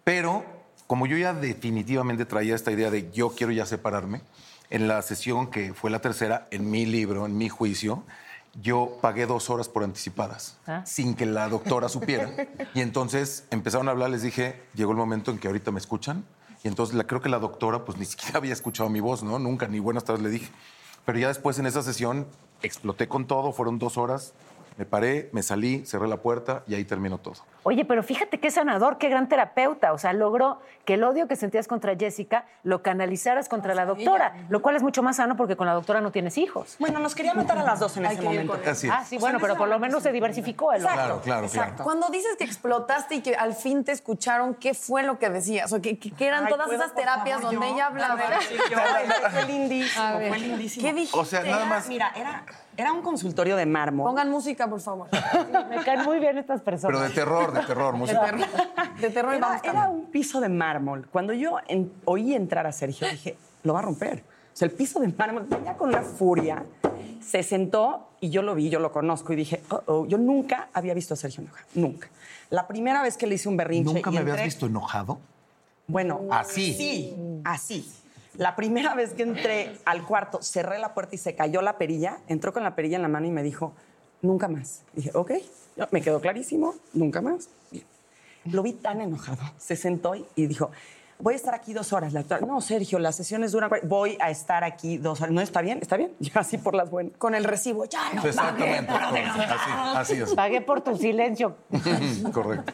[0.04, 0.44] Pero
[0.86, 4.22] como yo ya definitivamente traía esta idea de yo quiero ya separarme,
[4.70, 8.02] en la sesión que fue la tercera, en mi libro, en mi juicio,
[8.62, 10.82] yo pagué dos horas por anticipadas, Ah.
[10.86, 12.30] sin que la doctora supiera.
[12.74, 16.24] Y entonces empezaron a hablar, les dije, llegó el momento en que ahorita me escuchan.
[16.64, 19.38] Y entonces creo que la doctora pues ni siquiera había escuchado mi voz, ¿no?
[19.38, 20.50] Nunca, ni buenas tardes le dije.
[21.04, 22.26] Pero ya después en esa sesión
[22.62, 24.34] exploté con todo, fueron dos horas,
[24.76, 27.36] me paré, me salí, cerré la puerta y ahí terminó todo.
[27.62, 29.92] Oye, pero fíjate qué sanador, qué gran terapeuta.
[29.92, 34.34] O sea, logró que el odio que sentías contra Jessica lo canalizaras contra la doctora,
[34.50, 36.76] lo cual es mucho más sano porque con la doctora no tienes hijos.
[36.78, 38.52] Bueno, nos quería matar a las dos en Hay ese que ir momento.
[38.52, 38.68] con él.
[38.68, 38.92] Así es.
[38.92, 40.92] Ah, sí, bueno, pero por lo menos se diversificó el odio.
[40.94, 41.74] Claro, claro, claro.
[41.82, 45.72] Cuando dices que explotaste y que al fin te escucharon, ¿qué fue lo que decías?
[45.72, 47.74] O que, que- que eran Ay, todas ¿puedo, esas terapias favor, donde yo?
[47.74, 48.14] ella hablaba.
[48.14, 48.78] Ver, sí, yo.
[49.30, 50.86] Fue lindísimo, fue lindísimo.
[50.86, 51.18] ¿Qué dijiste?
[51.18, 51.88] O sea, nada Era- más.
[51.88, 52.44] Mira, era,
[52.76, 54.06] era un consultorio de mármol.
[54.08, 55.08] Pongan música, por favor.
[55.70, 56.96] Me caen muy bien estas personas.
[56.96, 58.32] Pero de terror, de terror, música.
[59.00, 61.06] De terror y Era, vamos era un piso de mármol.
[61.10, 64.22] Cuando yo en- oí entrar a Sergio, dije, lo va a romper.
[64.52, 66.64] O sea, el piso de mármol venía con una furia.
[67.20, 70.68] Se sentó y yo lo vi, yo lo conozco y dije, oh, oh, yo nunca
[70.72, 71.66] había visto a Sergio enojado.
[71.74, 72.08] Nunca.
[72.50, 73.92] La primera vez que le hice un berrinche.
[73.92, 75.18] ¿Nunca y me habías visto enojado?
[75.88, 76.72] Bueno, Así.
[76.74, 77.92] Sí, así.
[78.36, 82.18] La primera vez que entré al cuarto, cerré la puerta y se cayó la perilla,
[82.28, 83.74] entró con la perilla en la mano y me dijo,
[84.22, 84.82] nunca más.
[84.92, 85.32] dije, ok,
[85.90, 87.48] me quedó clarísimo, nunca más.
[88.44, 89.42] Lo vi tan enojado.
[89.58, 90.70] Se sentó y dijo,
[91.18, 92.12] voy a estar aquí dos horas.
[92.12, 93.70] La doctora, no, Sergio, las sesiones duran...
[93.84, 95.32] Voy a estar aquí dos horas.
[95.32, 96.12] No, está bien, está bien.
[96.20, 97.12] Ya así por las buenas.
[97.18, 98.24] Con el recibo, ya no.
[98.24, 98.92] Exactamente.
[98.92, 100.34] Así, así es.
[100.34, 101.56] Pagué por tu silencio.
[102.32, 102.72] Correcto.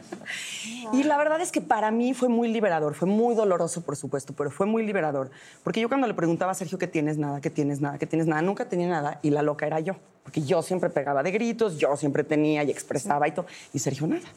[0.92, 4.34] Y la verdad es que para mí fue muy liberador, fue muy doloroso, por supuesto,
[4.36, 5.30] pero fue muy liberador.
[5.62, 8.26] Porque yo cuando le preguntaba a Sergio que tienes nada, que tienes nada, que tienes
[8.26, 9.96] nada, nunca tenía nada y la loca era yo.
[10.22, 13.46] Porque yo siempre pegaba de gritos, yo siempre tenía y expresaba y todo.
[13.72, 14.28] Y Sergio nada.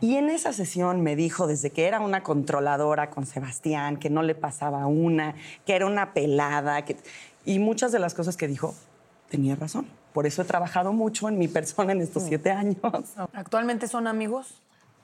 [0.00, 4.22] Y en esa sesión me dijo desde que era una controladora con Sebastián, que no
[4.22, 5.34] le pasaba una,
[5.66, 6.96] que era una pelada, que...
[7.44, 8.74] y muchas de las cosas que dijo
[9.30, 9.86] tenía razón.
[10.12, 12.76] Por eso he trabajado mucho en mi persona en estos siete años.
[13.32, 14.54] ¿Actualmente son amigos?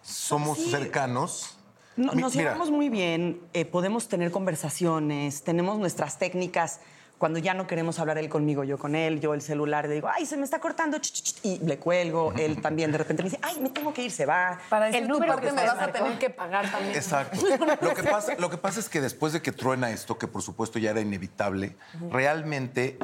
[0.03, 1.57] Somos cercanos.
[1.97, 6.81] No- Mi- nos mira, llevamos muy bien, eh, podemos tener conversaciones, tenemos nuestras técnicas.
[7.21, 10.09] Cuando ya no queremos hablar él conmigo, yo con él, yo el celular, le digo,
[10.11, 12.33] ay, se me está cortando, ch, ch, ch", y le cuelgo.
[12.33, 14.59] Él también de repente me dice, ay, me tengo que ir, se va.
[14.71, 16.95] Para tu número que me vas a tener que pagar también.
[16.97, 17.39] Exacto.
[17.83, 20.41] Lo que, pasa, lo que pasa es que después de que truena esto, que por
[20.41, 21.77] supuesto ya era inevitable,
[22.11, 22.99] realmente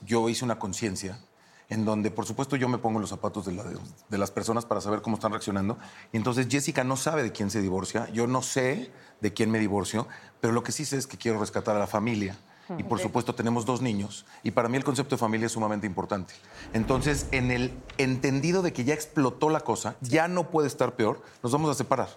[0.00, 1.18] yo hice una conciencia
[1.68, 3.64] en donde, por supuesto, yo me pongo en los zapatos de, la-
[4.08, 5.76] de las personas para saber cómo están reaccionando.
[6.10, 9.58] Y entonces Jessica no sabe de quién se divorcia, yo no sé de quién me
[9.58, 10.08] divorcio,
[10.40, 12.34] pero lo que sí sé es que quiero rescatar a la familia.
[12.76, 14.26] Y por supuesto tenemos dos niños.
[14.42, 16.34] Y para mí el concepto de familia es sumamente importante.
[16.74, 21.22] Entonces, en el entendido de que ya explotó la cosa, ya no puede estar peor,
[21.42, 22.08] nos vamos a separar.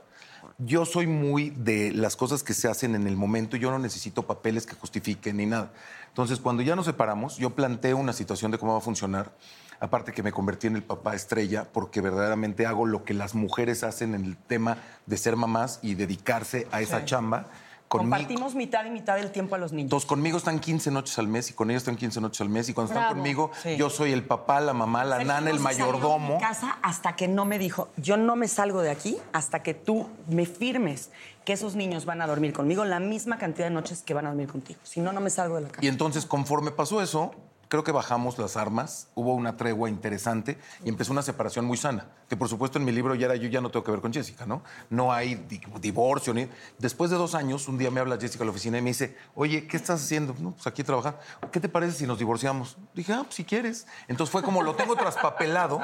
[0.58, 4.24] Yo soy muy de las cosas que se hacen en el momento, yo no necesito
[4.24, 5.72] papeles que justifiquen ni nada.
[6.10, 9.32] Entonces, cuando ya nos separamos, yo planteo una situación de cómo va a funcionar.
[9.80, 13.84] Aparte que me convertí en el papá estrella, porque verdaderamente hago lo que las mujeres
[13.84, 17.48] hacen en el tema de ser mamás y dedicarse a esa chamba
[17.92, 19.88] Conmigo- Compartimos mitad y mitad del tiempo a los niños.
[19.88, 22.70] Entonces, conmigo están 15 noches al mes y con ellos están 15 noches al mes.
[22.70, 23.76] Y cuando están conmigo, Sí.
[23.76, 26.36] yo soy el papá, la mamá, la nana, el mayordomo.
[26.36, 29.74] mi casa hasta que no me dijo, yo no me salgo de aquí hasta que
[29.74, 31.10] tú me firmes
[31.44, 34.30] que esos niños van a dormir conmigo la misma cantidad de noches que van a
[34.30, 34.80] dormir contigo.
[34.84, 35.84] Si no, no me salgo de la casa.
[35.84, 37.32] Y entonces, conforme pasó eso,
[37.72, 42.06] creo que bajamos las armas, hubo una tregua interesante y empezó una separación muy sana.
[42.28, 44.12] Que por supuesto en mi libro ya era yo ya no tengo que ver con
[44.12, 44.62] Jessica, ¿no?
[44.90, 46.50] No hay di- divorcio ni.
[46.80, 49.16] Después de dos años, un día me habla Jessica a la oficina y me dice,
[49.36, 50.36] oye, ¿qué estás haciendo?
[50.40, 51.18] No, pues aquí trabajando.
[51.50, 52.76] ¿Qué te parece si nos divorciamos?
[52.94, 53.88] Dije, ah, pues si quieres.
[54.10, 55.80] Entonces fue como lo tengo traspapelado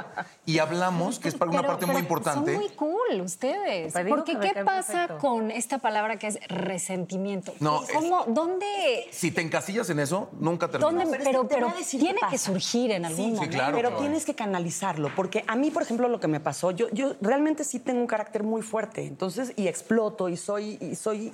[0.45, 2.52] y hablamos, que es para una Pero- parte muy importante.
[2.54, 3.93] Son muy cool ustedes.
[4.10, 5.17] Porque ¿qué pasa perfecto.
[5.19, 7.54] con esta palabra que es resentimiento?
[7.62, 9.08] No, ¿Cómo, ¿Dónde?
[9.12, 10.93] Si te encasillas en eso, nunca terminas.
[10.93, 11.19] ¿Dónde?
[11.23, 13.55] Pero Pero, decir tiene que surgir en algún Sí, momento.
[13.55, 14.01] claro, pero claro.
[14.03, 17.63] tienes que canalizarlo, porque a mí, por ejemplo, lo que me pasó, yo, yo realmente
[17.63, 21.33] sí tengo un carácter muy fuerte, entonces, y exploto, y soy, y soy...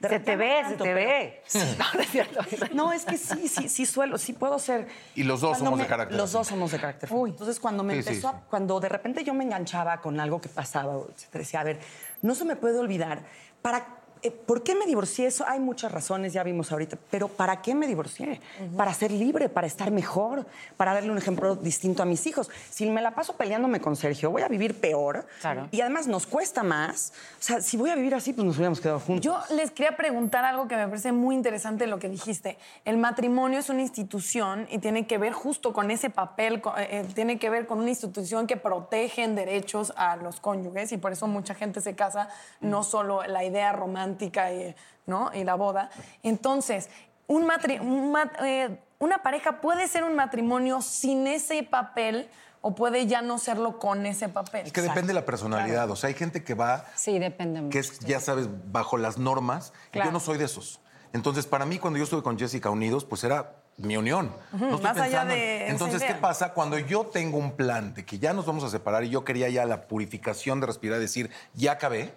[0.00, 1.42] Se te ve, se te pero- ve.
[1.46, 1.58] Sí.
[1.94, 2.40] No, es cierto.
[2.72, 4.88] No, es que sí, sí, sí suelo, sí puedo ser.
[5.14, 7.06] Y los dos Cuando somos de carácter Los dos somos de carácter.
[7.10, 7.32] fuerte.
[7.34, 8.38] Entonces, cuando me Sí, sí, empezó, a- sí.
[8.48, 11.80] cuando de repente yo me enganchaba con algo que pasaba, etcétera, decía, a ver,
[12.22, 13.24] no se me puede olvidar,
[13.60, 15.26] ¿para ¿Por qué me divorcié?
[15.26, 18.40] Eso hay muchas razones, ya vimos ahorita, pero ¿para qué me divorcié?
[18.76, 22.50] Para ser libre, para estar mejor, para darle un ejemplo distinto a mis hijos.
[22.68, 25.26] Si me la paso peleándome con Sergio, voy a vivir peor.
[25.40, 25.68] Claro.
[25.70, 27.12] Y además nos cuesta más.
[27.38, 29.24] O sea, si voy a vivir así, pues nos hubiéramos quedado juntos.
[29.24, 32.58] Yo les quería preguntar algo que me parece muy interesante lo que dijiste.
[32.84, 37.06] El matrimonio es una institución y tiene que ver justo con ese papel, eh, eh,
[37.14, 41.12] tiene que ver con una institución que protege en derechos a los cónyuges y por
[41.12, 42.28] eso mucha gente se casa,
[42.60, 44.09] no solo la idea romántica
[44.52, 44.74] y,
[45.06, 45.30] ¿no?
[45.34, 45.90] y la boda.
[46.22, 46.88] Entonces,
[47.26, 52.28] un matri- un mat- eh, una pareja puede ser un matrimonio sin ese papel
[52.62, 54.66] o puede ya no serlo con ese papel.
[54.66, 55.90] Es que depende de la personalidad.
[55.90, 57.72] O sea, hay gente que va Sí, depende mucho.
[57.72, 59.72] que es, ya sabes, bajo las normas.
[59.94, 59.98] y.
[59.98, 60.80] Yo no soy de esos.
[61.12, 64.34] Entonces, para mí, cuando yo estuve con Jessica unidos, pues era mi unión.
[64.52, 66.52] Ujú, No estoy más allá pensando de esa Entonces, ¿qué pasa?
[66.52, 69.48] Cuando yo tengo un plan de que ya nos vamos a separar y yo quería
[69.48, 72.12] ya la purificación de respirar y decir, ya acabé,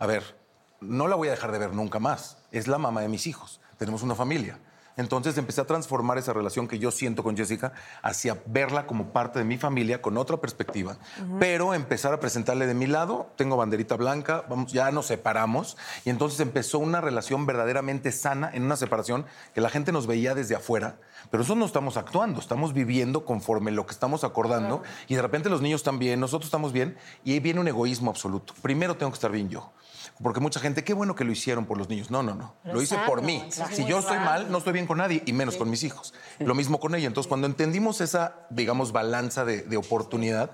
[0.00, 0.36] a ver,
[0.84, 2.38] no la voy a dejar de ver nunca más.
[2.52, 3.60] Es la mamá de mis hijos.
[3.78, 4.58] Tenemos una familia.
[4.96, 9.40] Entonces empecé a transformar esa relación que yo siento con Jessica hacia verla como parte
[9.40, 10.96] de mi familia con otra perspectiva,
[11.40, 16.10] pero empezar a presentarle de mi lado, tengo banderita blanca, vamos, ya nos separamos y
[16.10, 20.54] entonces empezó una relación verdaderamente sana en una separación que la gente nos veía desde
[20.54, 20.96] afuera,
[21.30, 25.50] pero nosotros no estamos actuando, estamos viviendo conforme lo que estamos acordando y de repente
[25.50, 28.54] los niños están bien, nosotros estamos bien y ahí viene un egoísmo absoluto.
[28.62, 29.72] Primero tengo que estar bien yo.
[30.22, 32.10] Porque mucha gente, qué bueno que lo hicieron por los niños.
[32.10, 32.54] No, no, no.
[32.62, 33.44] Pero Lo hice por mí.
[33.72, 36.14] Si yo estoy mal, no estoy bien con nadie, y menos con mis hijos.
[36.38, 37.08] Lo mismo con ella.
[37.08, 40.52] Entonces, cuando entendimos esa, digamos, balanza de, de oportunidad,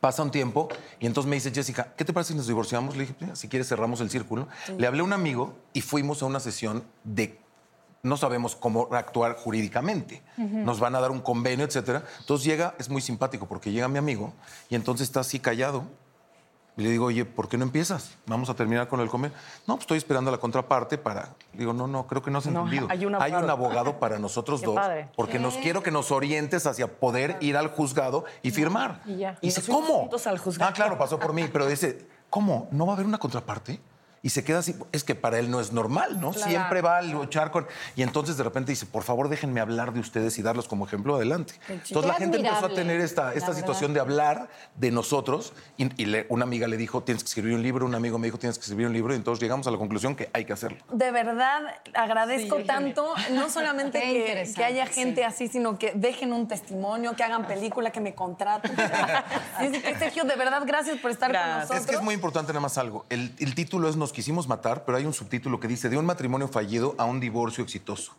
[0.00, 0.68] pasa un tiempo
[1.00, 2.94] y entonces me dice Jessica, ¿qué te parece si nos divorciamos?
[2.96, 4.46] Le dije, "Mira, si quieres cerramos el círculo.
[4.78, 7.40] Le hablé a un amigo y fuimos a una sesión de
[8.02, 10.22] no sabemos cómo actuar jurídicamente.
[10.38, 12.04] Nos van a dar un convenio, etcétera.
[12.20, 14.32] Entonces llega, es muy simpático porque llega mi amigo
[14.70, 15.84] y entonces está así callado.
[16.76, 18.16] Y le digo, oye, ¿por qué no empiezas?
[18.26, 19.36] Vamos a terminar con el convenio.
[19.66, 21.30] No, pues estoy esperando a la contraparte para.
[21.52, 22.86] Digo, no, no, creo que no has No, entendido.
[22.90, 23.14] hay un
[23.50, 23.98] abogado.
[23.98, 24.74] para nosotros dos.
[24.76, 25.08] padre.
[25.16, 29.02] Porque nos quiero que nos orientes hacia poder ir al juzgado y firmar.
[29.04, 29.36] Y ya.
[29.40, 30.08] Y dice, ¿cómo?
[30.24, 30.70] al juzgado.
[30.70, 32.68] Ah, claro, pasó por mí, pero dice, ¿cómo?
[32.70, 33.80] ¿No va a haber una contraparte?
[34.22, 36.34] Y se queda así, es que para él no es normal, ¿no?
[36.34, 37.66] Siempre va a luchar con...
[37.96, 41.16] Y entonces de repente dice, por favor déjenme hablar de ustedes y darlos como ejemplo
[41.16, 41.54] adelante.
[41.68, 43.60] Entonces la gente empezó a tener esta, esta verdad.
[43.60, 47.54] situación de hablar de nosotros y, y le- una amiga le dijo, tienes que escribir
[47.54, 49.70] un libro, un amigo me dijo, tienes que escribir un libro y entonces llegamos a
[49.70, 50.78] la conclusión que hay que hacerlo.
[50.92, 51.62] De verdad,
[51.94, 55.26] agradezco tanto, no solamente que, que haya gente sí.
[55.26, 58.70] así, sino que dejen un testimonio, que hagan película, que me contraten.
[59.98, 61.80] Sergio, de verdad, gracias por estar con nosotros.
[61.80, 63.06] Es que es muy importante nada más algo.
[63.08, 66.48] El, el título es Quisimos matar, pero hay un subtítulo que dice de un matrimonio
[66.48, 68.12] fallido a un divorcio exitoso.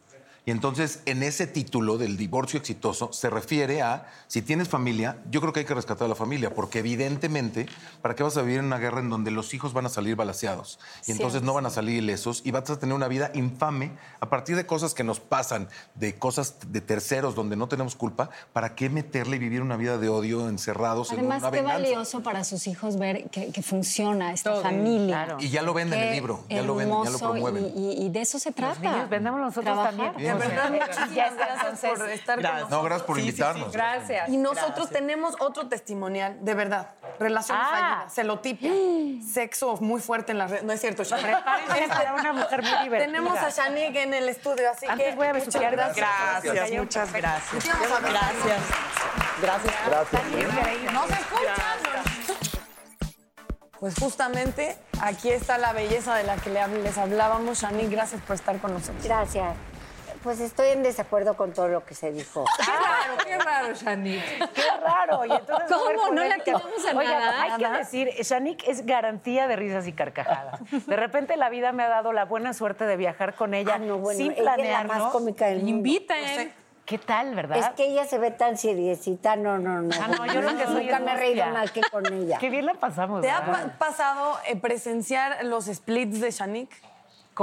[0.44, 5.40] Y entonces, en ese título del divorcio exitoso, se refiere a, si tienes familia, yo
[5.40, 7.68] creo que hay que rescatar a la familia, porque evidentemente,
[8.02, 10.16] ¿para qué vas a vivir en una guerra en donde los hijos van a salir
[10.16, 10.80] balaseados?
[11.06, 14.30] Y entonces no van a salir ilesos y vas a tener una vida infame a
[14.30, 18.74] partir de cosas que nos pasan, de cosas de terceros donde no tenemos culpa, ¿para
[18.74, 21.82] qué meterle y vivir una vida de odio encerrados en Además, una qué venganza?
[21.84, 25.26] valioso para sus hijos ver que, que funciona esta familia.
[25.26, 25.38] claro.
[25.40, 27.72] Y ya lo venden en el libro, ya lo venden, ya lo promueven.
[27.76, 28.80] Y, y- y de eso se trata.
[28.92, 29.94] niños, vendamos nosotros Trabajar.
[30.14, 30.31] también.
[30.40, 32.54] De verdad, muchísimas gracias por estar con gracias.
[32.62, 32.70] nosotros.
[32.70, 33.72] No, gracias por invitarnos.
[33.72, 34.30] Gracias.
[34.30, 36.90] Y nosotros tenemos otro testimonial, de verdad.
[37.20, 37.70] Relaciones Ah.
[37.72, 38.72] fallidas, celotipia,
[39.34, 40.64] sexo muy fuerte en la red.
[40.64, 41.22] No es cierto, Shane.
[41.24, 43.00] Prepárense para una mujer muy divertida.
[43.00, 45.76] Tenemos a Shanique en el estudio, así Antes que voy a muchas besuquear.
[45.76, 46.08] gracias.
[46.44, 47.64] Gracias, muchas gracias.
[47.66, 48.58] Ver.
[49.42, 49.74] Gracias.
[49.88, 50.24] Gracias.
[50.94, 51.56] No se escuchan.
[53.80, 57.60] Pues justamente Aquí está la belleza de la que les hablábamos.
[57.62, 59.04] Shani, gracias por estar con nosotros.
[59.04, 59.56] Gracias.
[60.24, 62.46] Pues estoy en desacuerdo con todo lo que se dijo.
[62.58, 64.40] Qué raro, qué raro, Shanique.
[64.54, 65.26] Qué raro.
[65.26, 66.14] Y entonces ¿Cómo?
[66.14, 67.42] ¿No le atinamos a Oigan, nada?
[67.44, 70.60] hay que decir, Shanique es garantía de risas y carcajadas.
[70.86, 73.80] De repente la vida me ha dado la buena suerte de viajar con ella Ah,
[73.80, 74.94] no, bueno, sin es la planearlo.
[74.94, 75.70] más cómica del mundo.
[75.72, 76.54] Inviten.
[76.86, 77.58] ¿Qué tal, verdad?
[77.58, 79.96] Es que ella se ve tan seriecita, no, no, no.
[80.02, 82.38] Ah, no, yo lo que soy Nunca me he reído mal que con ella.
[82.38, 83.22] Qué bien la pasamos.
[83.22, 86.76] ¿Te ha pasado eh, presenciar los splits de Shanique?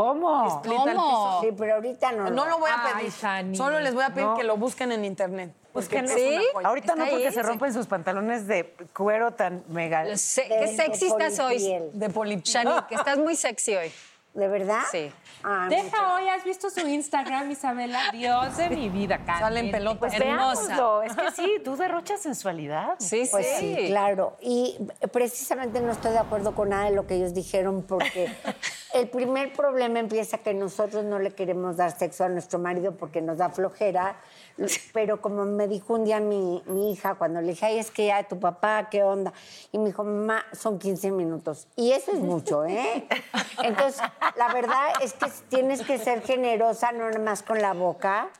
[0.03, 0.63] ¿Cómo?
[0.65, 1.41] ¿Cómo?
[1.43, 2.31] Sí, pero ahorita no.
[2.31, 3.57] No lo voy a Ay, pedir.
[3.57, 4.37] Solo les voy a pedir No.
[4.37, 5.53] que lo busquen en internet.
[5.73, 6.09] Pues porque que no.
[6.17, 6.69] es una joya.
[6.69, 7.43] Ahorita no porque ahí, se sí.
[7.43, 10.17] rompen sus pantalones de cuero tan mega.
[10.17, 11.55] Sé- De- Qué de sexy estás hoy.
[11.57, 11.91] polipiel.
[11.93, 12.43] De polipiel.
[12.45, 13.93] Shani, que estás muy sexy hoy.
[14.35, 14.83] ¿De verdad?
[14.93, 15.11] Sí.
[15.43, 17.99] Ah, Deja hoy, ¿has visto su Instagram, Isabela?
[18.13, 19.41] Dios de mi vida, Carmen.
[19.41, 19.99] Salen pelotas.
[19.99, 21.05] Pues Hermosa.
[21.07, 22.95] Es que sí, tú derrochas sensualidad.
[22.99, 24.37] Sí, Pues sí, claro.
[24.41, 24.79] Y
[25.13, 28.31] precisamente no estoy de acuerdo con nada de lo que ellos dijeron porque
[28.99, 33.21] el primer problema empieza que nosotros no le queremos dar sexo a nuestro marido porque
[33.21, 34.17] nos da flojera.
[34.93, 38.07] Pero como me dijo un día mi, mi hija cuando le dije, ay, es que
[38.07, 39.33] ya tu papá, ¿qué onda?
[39.71, 41.69] Y me dijo, mamá, son 15 minutos.
[41.77, 43.07] Y eso es mucho, ¿eh?
[43.63, 44.03] Entonces,
[44.37, 48.31] la verdad es que tienes que ser generosa, no nada más con la boca.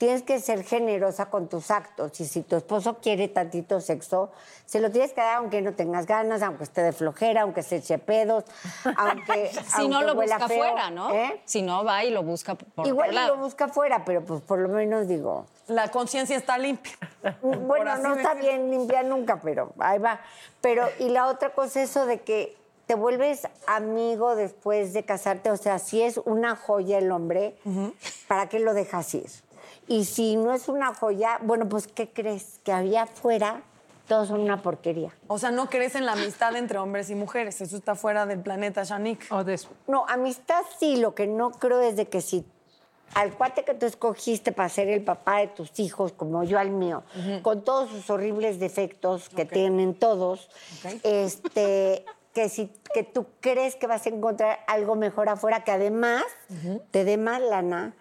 [0.00, 2.18] Tienes que ser generosa con tus actos.
[2.20, 4.30] Y si tu esposo quiere tantito sexo,
[4.64, 7.76] se lo tienes que dar aunque no tengas ganas, aunque esté de flojera, aunque se
[7.76, 8.44] eche pedos,
[8.96, 9.50] aunque.
[9.76, 11.14] Si no lo huela busca feo, afuera, ¿no?
[11.14, 11.42] ¿eh?
[11.44, 14.60] Si no, va y lo busca por Igual y lo busca afuera, pero pues por
[14.60, 15.44] lo menos digo.
[15.66, 16.92] La conciencia está limpia.
[17.42, 20.18] Bueno, así no está bien limpia nunca, pero ahí va.
[20.62, 25.50] Pero, y la otra cosa es eso de que te vuelves amigo después de casarte.
[25.50, 27.54] O sea, si es una joya el hombre,
[28.26, 29.30] ¿para qué lo dejas ir?
[29.90, 32.60] Y si no es una joya, bueno, pues ¿qué crees?
[32.62, 33.62] Que había afuera
[34.06, 35.12] todos son una porquería.
[35.28, 37.60] O sea, no crees en la amistad entre hombres y mujeres.
[37.60, 39.26] Eso está fuera del planeta Shanique.
[39.32, 42.44] O de- No, amistad sí, lo que no creo es de que si
[43.14, 46.70] al cuate que tú escogiste para ser el papá de tus hijos, como yo al
[46.70, 47.02] mío,
[47.42, 50.48] con todos sus horribles defectos que tienen todos,
[51.04, 56.24] este, que si que tú crees que vas a encontrar algo mejor afuera, que además
[56.90, 57.94] te dé más lana,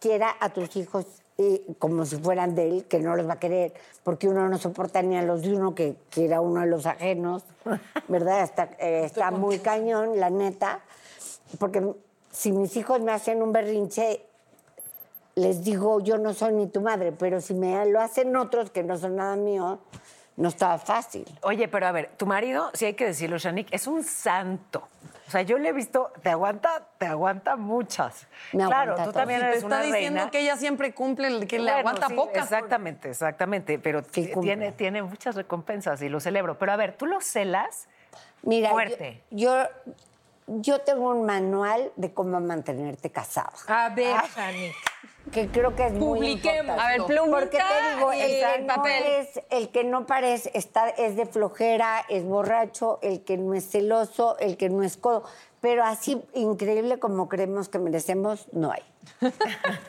[0.00, 1.06] quiera a tus hijos
[1.38, 4.56] eh, como si fueran de él, que no los va a querer, porque uno no
[4.58, 7.44] soporta ni a los de uno que quiera uno a los ajenos,
[8.08, 8.42] ¿verdad?
[8.42, 10.80] Está, eh, está muy cañón, la neta,
[11.58, 11.82] porque
[12.30, 14.22] si mis hijos me hacen un berrinche,
[15.34, 18.82] les digo, yo no soy ni tu madre, pero si me lo hacen otros que
[18.82, 19.78] no son nada mío,
[20.36, 21.26] no está fácil.
[21.42, 24.88] Oye, pero a ver, tu marido, si hay que decirlo, Shanique, es un santo.
[25.26, 28.26] O sea, yo le he visto, te aguanta, te aguanta muchas.
[28.52, 29.20] Me claro, aguanta tú todo.
[29.20, 30.30] también Te eres está una diciendo reina.
[30.30, 32.44] que ella siempre cumple, que le aguanta sí, pocas.
[32.44, 33.78] Exactamente, exactamente.
[33.80, 34.42] Pero Sí, cumple.
[34.54, 36.58] tiene, tiene muchas recompensas y lo celebro.
[36.58, 37.88] Pero a ver, ¿tú lo celas?
[38.42, 39.22] Mira, Fuerte.
[39.30, 39.68] Yo, yo,
[40.46, 43.50] yo tengo un manual de cómo mantenerte casado.
[43.66, 44.70] A ver, Shani.
[45.32, 46.76] Que creo que es muy Publiquemos.
[46.76, 46.82] importante.
[46.82, 49.04] A ver, plumita Porque te digo, el que, no papel.
[49.04, 53.68] es, el que no parece, está, es de flojera, es borracho, el que no es
[53.68, 55.24] celoso, el que no es codo.
[55.60, 58.82] Pero así increíble como creemos que merecemos, no hay.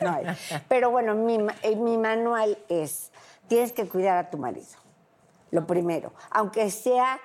[0.00, 0.26] No hay.
[0.68, 3.10] Pero bueno, mi, eh, mi manual es,
[3.48, 4.66] tienes que cuidar a tu marido,
[5.50, 6.12] lo primero.
[6.30, 7.20] Aunque sea...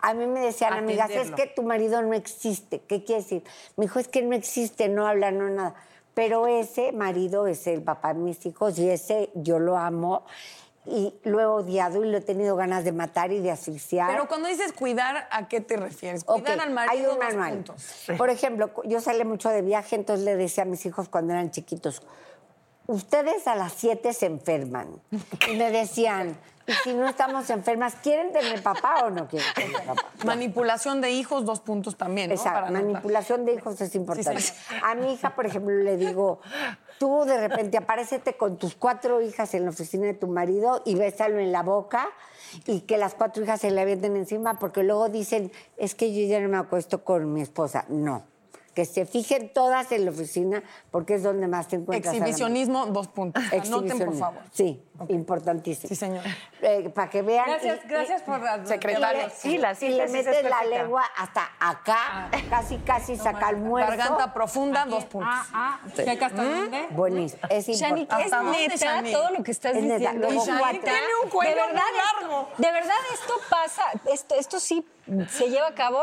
[0.00, 2.80] A mí me decían amigas, es que tu marido no existe.
[2.80, 3.42] ¿Qué quiere decir?
[3.78, 5.76] Me dijo, es que no existe, no habla, no nada.
[6.14, 10.24] Pero ese marido es el papá de mis hijos y ese yo lo amo
[10.86, 14.10] y lo he odiado y lo he tenido ganas de matar y de asfixiar.
[14.10, 16.24] Pero cuando dices cuidar, ¿a qué te refieres?
[16.24, 16.92] Cuidar al marido.
[16.92, 17.64] hay un manual.
[18.18, 21.50] Por ejemplo, yo salí mucho de viaje, entonces le decía a mis hijos cuando eran
[21.50, 22.02] chiquitos,
[22.86, 24.88] ustedes a las 7 se enferman.
[25.50, 29.84] Y me decían, ¿y si no estamos enfermas, quieren tener papá o no quieren tener
[29.84, 30.10] papá?
[30.24, 32.34] Manipulación de hijos, dos puntos también, ¿no?
[32.34, 34.40] Exacto, Para manipulación de hijos es importante.
[34.40, 36.40] Sí, a mi hija, por ejemplo, le digo,
[36.98, 40.94] tú de repente aparécete con tus cuatro hijas en la oficina de tu marido y
[40.94, 42.08] bésalo en la boca
[42.66, 46.26] y que las cuatro hijas se le avienten encima porque luego dicen, es que yo
[46.26, 47.84] ya no me acuesto con mi esposa.
[47.88, 48.24] No,
[48.74, 52.14] que se fijen todas en la oficina porque es donde más te encuentras.
[52.14, 53.42] Exhibicionismo, dos puntos.
[53.52, 54.42] Anoten, por favor.
[54.52, 55.88] Sí, importantísimo.
[55.88, 56.24] Sí, señor.
[56.60, 57.46] Eh, para que vean.
[57.46, 59.30] Gracias, y- gracias por la- Secretaria.
[59.30, 60.64] Sí, la si le metes la perfecta.
[60.64, 63.90] lengua hasta acá, casi, casi saca el muerto.
[63.96, 65.30] Garganta profunda, dos puntos.
[65.32, 66.86] Ah, ah, ¿checa hasta dónde?
[66.90, 67.42] Buenísimo.
[67.50, 68.26] Es Shani, importante.
[68.26, 69.12] es ¿Hasta dónde, neta Shani?
[69.12, 69.96] todo lo que estás Es neta.
[69.98, 70.26] diciendo.
[70.30, 70.44] Luego.
[70.44, 71.82] Tiene un cuello de verdad,
[72.20, 72.48] largo.
[72.58, 73.82] de verdad esto pasa,
[74.12, 74.86] esto, esto sí
[75.30, 76.02] se lleva a cabo,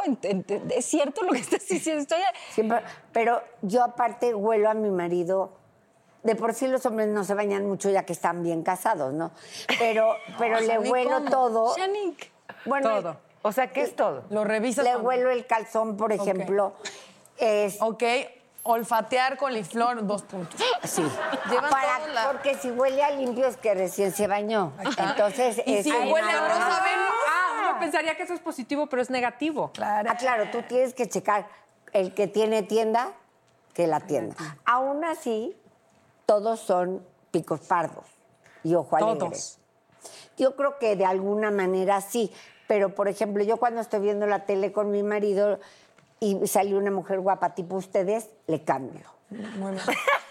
[0.70, 2.02] es cierto lo que estás diciendo.
[2.04, 2.20] Estoy,
[2.52, 2.82] Siempre-
[3.12, 5.54] pero yo aparte huelo a mi marido.
[6.24, 9.32] De por sí los hombres no se bañan mucho ya que están bien casados, ¿no?
[9.80, 11.30] Pero, pero le huelo ¿cómo?
[11.32, 11.76] todo.
[11.76, 12.32] Shanik.
[12.66, 13.18] Bueno, Todo.
[13.44, 14.24] O sea, ¿qué es todo?
[14.30, 14.84] Lo revisas.
[14.86, 16.74] Le cuando- huelo el calzón, por ejemplo.
[17.38, 18.04] Es, Ok,
[18.62, 20.62] olfatear coliflor, dos puntos.
[20.84, 21.04] Sí.
[21.72, 24.74] Para- la- Porque si huele a limpio es que recién se bañó.
[24.98, 27.14] Entonces, Y es si huele a rosa Venus.
[27.82, 29.72] Pensaría que eso es positivo, pero es negativo.
[29.82, 31.48] Ah, claro, tú tienes que checar
[31.94, 33.12] el que tiene tienda,
[33.74, 34.36] que la tienda.
[34.66, 35.56] Aún así,
[36.26, 38.06] todos son picos pardos
[38.64, 39.20] y ojo alegre.
[39.20, 39.60] Todos.
[40.38, 42.32] Yo creo que de alguna manera sí,
[42.68, 45.60] pero por ejemplo, yo cuando estoy viendo la tele con mi marido
[46.20, 49.06] y sale una mujer guapa tipo ustedes, le cambio.
[49.30, 49.84] Muy bien.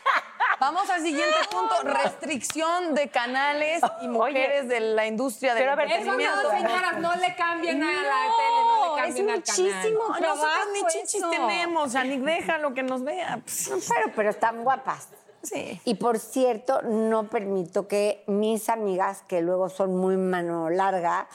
[0.61, 5.77] Vamos al siguiente punto, restricción de canales y mujeres de la industria del pero a
[5.77, 6.19] ver, Eso no,
[6.51, 10.15] señoras, no le cambien a la tele, no le No, cambien es al muchísimo canal.
[10.15, 11.31] Ay, Nosotros ni trabajo chichis eso.
[11.31, 13.41] tenemos, Janik, déjalo que nos vea.
[13.47, 15.09] Pero, pero están guapas.
[15.43, 15.81] Sí.
[15.87, 21.27] Y por cierto, no permito que mis amigas, que luego son muy mano larga,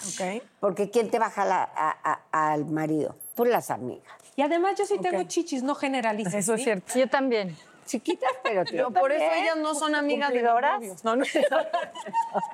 [0.59, 1.97] porque ¿quién te baja la- a-
[2.31, 3.15] a- al marido?
[3.33, 4.05] Pues las amigas.
[4.35, 6.35] Y además yo sí tengo chichis, no generalices.
[6.35, 6.65] Eso es ¿sí?
[6.65, 6.93] cierto.
[6.99, 7.57] Yo también.
[7.85, 10.55] Chiquitas, pero Pero por eso ellas no son amigas de los.
[11.03, 11.25] No, no.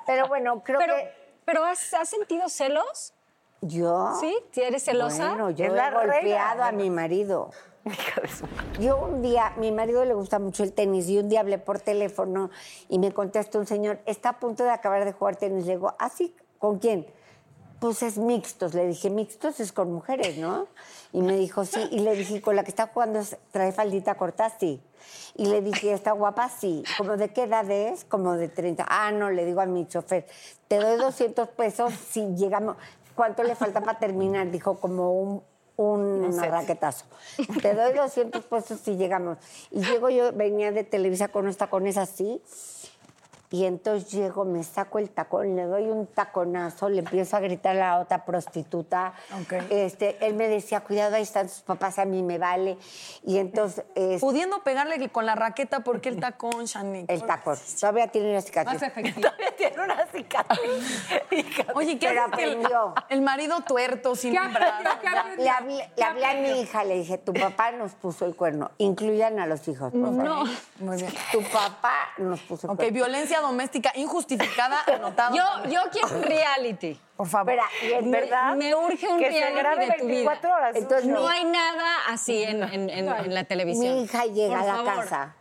[0.06, 3.14] Pero bueno, creo Pero, que pero ¿has, has sentido celos?
[3.62, 4.14] yo...
[4.20, 4.36] ¿Sí?
[4.52, 5.30] ¿Si eres celosa?
[5.30, 7.52] Bueno, yo he golpeado a mi marido.
[8.80, 11.80] Yo un día, mi marido le gusta mucho el tenis y un día hablé por
[11.80, 12.52] teléfono
[12.90, 15.66] y me contestó un señor, está a punto de acabar de jugar tenis.
[15.66, 16.36] Le digo, ¿ah, sí?
[16.60, 17.08] ¿Con quién?
[17.80, 18.76] Pues es mixtos.
[18.76, 20.68] Le dije, mixtos es con mujeres, ¿no?
[21.12, 21.88] Y me dijo, sí.
[21.90, 23.20] Y le dije, con la que está jugando
[23.52, 24.80] trae faldita corta, sí.
[25.36, 26.50] Y le dije, ¿está guapa?
[26.50, 26.84] Sí.
[26.98, 28.06] ¿Como de qué edad es?
[28.06, 28.86] Como de 30.
[28.88, 30.26] Ah, no, le digo a mi chofer,
[30.68, 32.78] te doy 200 pesos si llegamos.
[33.16, 34.50] ¿Cuánto le falta para terminar?
[34.52, 35.44] Dijo, como un,
[35.78, 37.06] un raquetazo.
[37.62, 39.38] Te doy 200 pesos si llegamos.
[39.70, 42.42] Y llego yo, venía de Televisa con unos tacones así.
[43.54, 47.76] Y entonces llego, me saco el tacón, le doy un taconazo, le empiezo a gritar
[47.76, 49.14] a la otra prostituta.
[49.42, 49.54] Ok.
[49.70, 52.78] Este, él me decía, cuidado, ahí están sus papás, a mí me vale.
[53.26, 53.84] Y entonces,
[54.22, 57.06] Pudiendo pegarle con la raqueta, ¿por qué el tacón, Janik?
[57.12, 57.58] el tacón.
[57.78, 58.82] Todavía tiene la cicatriz.
[58.82, 59.30] Más efectivo.
[59.58, 61.10] Tiene una cicatriz.
[61.76, 62.94] Oye, ¿qué Pero haces el, aprendió.
[63.10, 64.84] el marido tuerto sin ¿Qué un brazo?
[65.38, 68.72] Le hablé, le hablé a mi hija, le dije, tu papá nos puso el cuerno.
[68.78, 70.24] Incluyan a los hijos, por favor.
[70.24, 70.44] No.
[70.80, 71.12] Muy bien.
[71.34, 72.94] Tu papá nos puso el Ok, cuerno.
[72.94, 75.36] violencia doméstica injustificada, anotado.
[75.36, 77.00] Yo, yo quiero un reality.
[77.16, 77.54] Por favor.
[77.54, 78.56] Espera, y el- ¿Verdad?
[78.56, 80.30] Me urge un Que se reality grabe de tu vida.
[80.30, 80.76] 24 horas.
[80.76, 83.96] Entonces, No hay nada así en, en- en- en la televisión.
[83.96, 84.96] Mi hija llega Por a la favor.
[85.06, 85.36] casa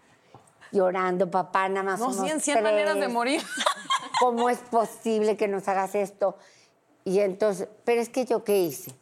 [0.73, 3.43] llorando, papá, nada más No, somos 100, 100 maneras de morir.
[4.21, 6.37] ¿Cómo es posible que nos hagas esto?
[7.05, 8.93] Y entonces, pero es que yo qué hice.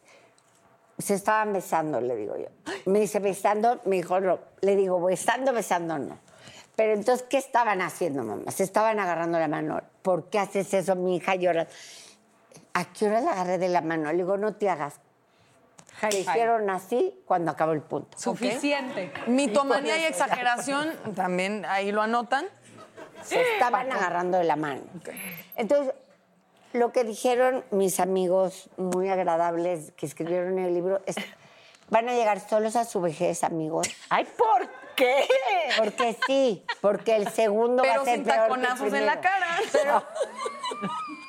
[0.99, 2.47] Se estaban besando, le digo yo.
[2.87, 4.39] Me dice, besando, me dijo, no.
[4.63, 6.19] Le digo, besando, besando, no.
[6.79, 8.53] Pero entonces, ¿qué estaban haciendo, mamá?
[8.53, 9.81] Se estaban agarrando la mano.
[10.01, 10.95] ¿Por qué haces eso?
[10.95, 11.67] Mi hija llora.
[12.73, 14.13] ¿A qué hora la agarré de la mano?
[14.13, 15.01] Le digo, no te hagas.
[16.09, 18.17] Te hicieron así cuando acabó el punto.
[18.17, 19.13] Suficiente.
[19.27, 22.47] Mitomanía y exageración, también ahí lo anotan.
[23.25, 24.83] se estaban agarrando de la mano.
[25.57, 25.93] Entonces,
[26.75, 31.17] lo que dijeron mis amigos muy agradables que escribieron en el libro es,
[31.91, 33.89] van a llegar solos a su vejez, amigos.
[34.11, 35.25] Ay, ¿por qué?
[35.79, 39.07] Porque sí, porque el segundo va Pero a ser sin peor que el taconazos en
[39.07, 39.47] la cara.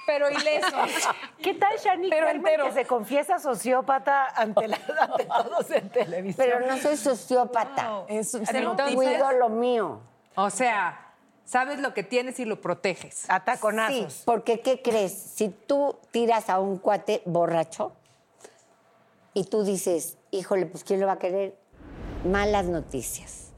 [0.05, 0.73] Pero ilesos.
[1.41, 2.65] ¿Qué tal Shani Pero entero.
[2.65, 6.47] que se confiesa sociópata ante, la- ante todos en televisión?
[6.49, 8.05] Pero no soy sociópata.
[8.07, 8.95] Es un Entonces- estereotipo.
[8.95, 9.99] Cuido lo mío.
[10.35, 11.13] O sea,
[11.45, 13.29] sabes lo que tienes y lo proteges.
[13.29, 14.23] A Sí, taconazos.
[14.25, 15.13] porque ¿qué crees?
[15.13, 17.91] Si tú tiras a un cuate borracho
[19.35, 21.55] y tú dices, híjole, pues ¿quién lo va a querer?
[22.25, 23.48] Malas noticias.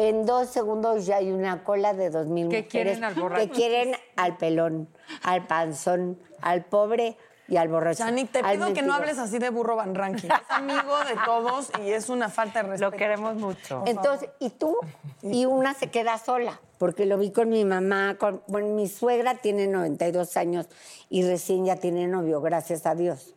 [0.00, 3.42] En dos segundos ya hay una cola de dos mil Que mujeres quieren al borracho.
[3.42, 4.88] que quieren al pelón,
[5.22, 8.04] al panzón, al pobre y al borracho.
[8.04, 10.28] Janik, te pido que no hables así de burro Van Ranking.
[10.28, 12.90] Es amigo de todos y es una falta de respeto.
[12.92, 13.82] Lo queremos mucho.
[13.84, 14.74] Entonces, ¿y tú?
[15.20, 19.34] Y una se queda sola, porque lo vi con mi mamá, con, bueno, mi suegra
[19.34, 20.66] tiene 92 años
[21.10, 23.34] y recién ya tiene novio, gracias a Dios.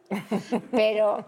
[0.72, 1.26] Pero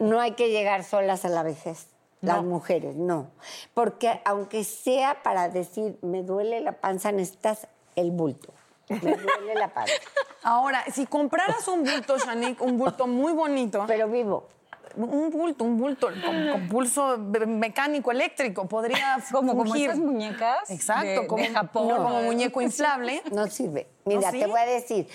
[0.00, 1.86] no hay que llegar solas a la vejez,
[2.22, 3.30] las mujeres, no.
[3.74, 8.52] Porque aunque sea para decir, me duele la panza, necesitas el bulto.
[8.88, 9.92] Me duele la panza.
[10.42, 14.48] Ahora, si compraras un bulto, Shanik, un bulto muy bonito, Pero vivo.
[14.96, 21.22] un bulto, un bulto con, con pulso mecánico, eléctrico, podría Como, como esas muñecas Exacto,
[21.22, 21.88] de, como, de Japón.
[21.88, 23.22] no, como muñeco inflable.
[23.32, 23.88] No sirve.
[24.04, 24.40] Mira, sí?
[24.40, 25.08] te voy a decir,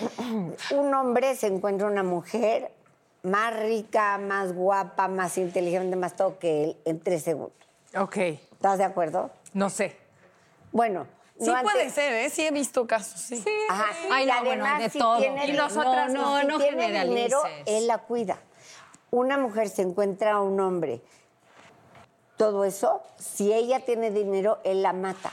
[0.76, 2.72] un hombre se encuentra una mujer
[3.28, 7.54] más rica, más guapa, más inteligente, más todo que él en tres segundos.
[7.98, 9.30] Ok, ¿Estás de acuerdo?
[9.54, 9.96] no sé.
[10.72, 11.08] Bueno,
[11.40, 12.30] Sí no puede antes- ser, ¿eh?
[12.32, 13.44] Sí he visto casos, sí.
[13.70, 13.86] Ajá.
[14.12, 15.18] Ay, y no, además, bueno, de si todo.
[15.20, 18.40] tiene Y nosotras no, no, si no tiene dinero, él la cuida.
[19.12, 21.02] una mujer se encuentra a un hombre,
[22.38, 25.32] todo eso, si ella tiene dinero, él la mata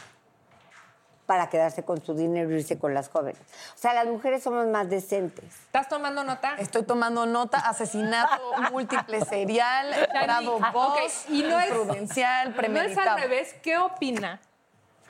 [1.26, 3.40] para quedarse con su dinero y irse con las jóvenes.
[3.74, 5.44] O sea, las mujeres somos más decentes.
[5.44, 6.54] ¿Estás tomando nota?
[6.58, 12.50] Estoy tomando nota, asesinato múltiple serial, grado Ah, ok, 2, y no es prudencial, No
[12.50, 13.10] es premeditado.
[13.12, 13.54] al revés.
[13.62, 14.40] ¿Qué opina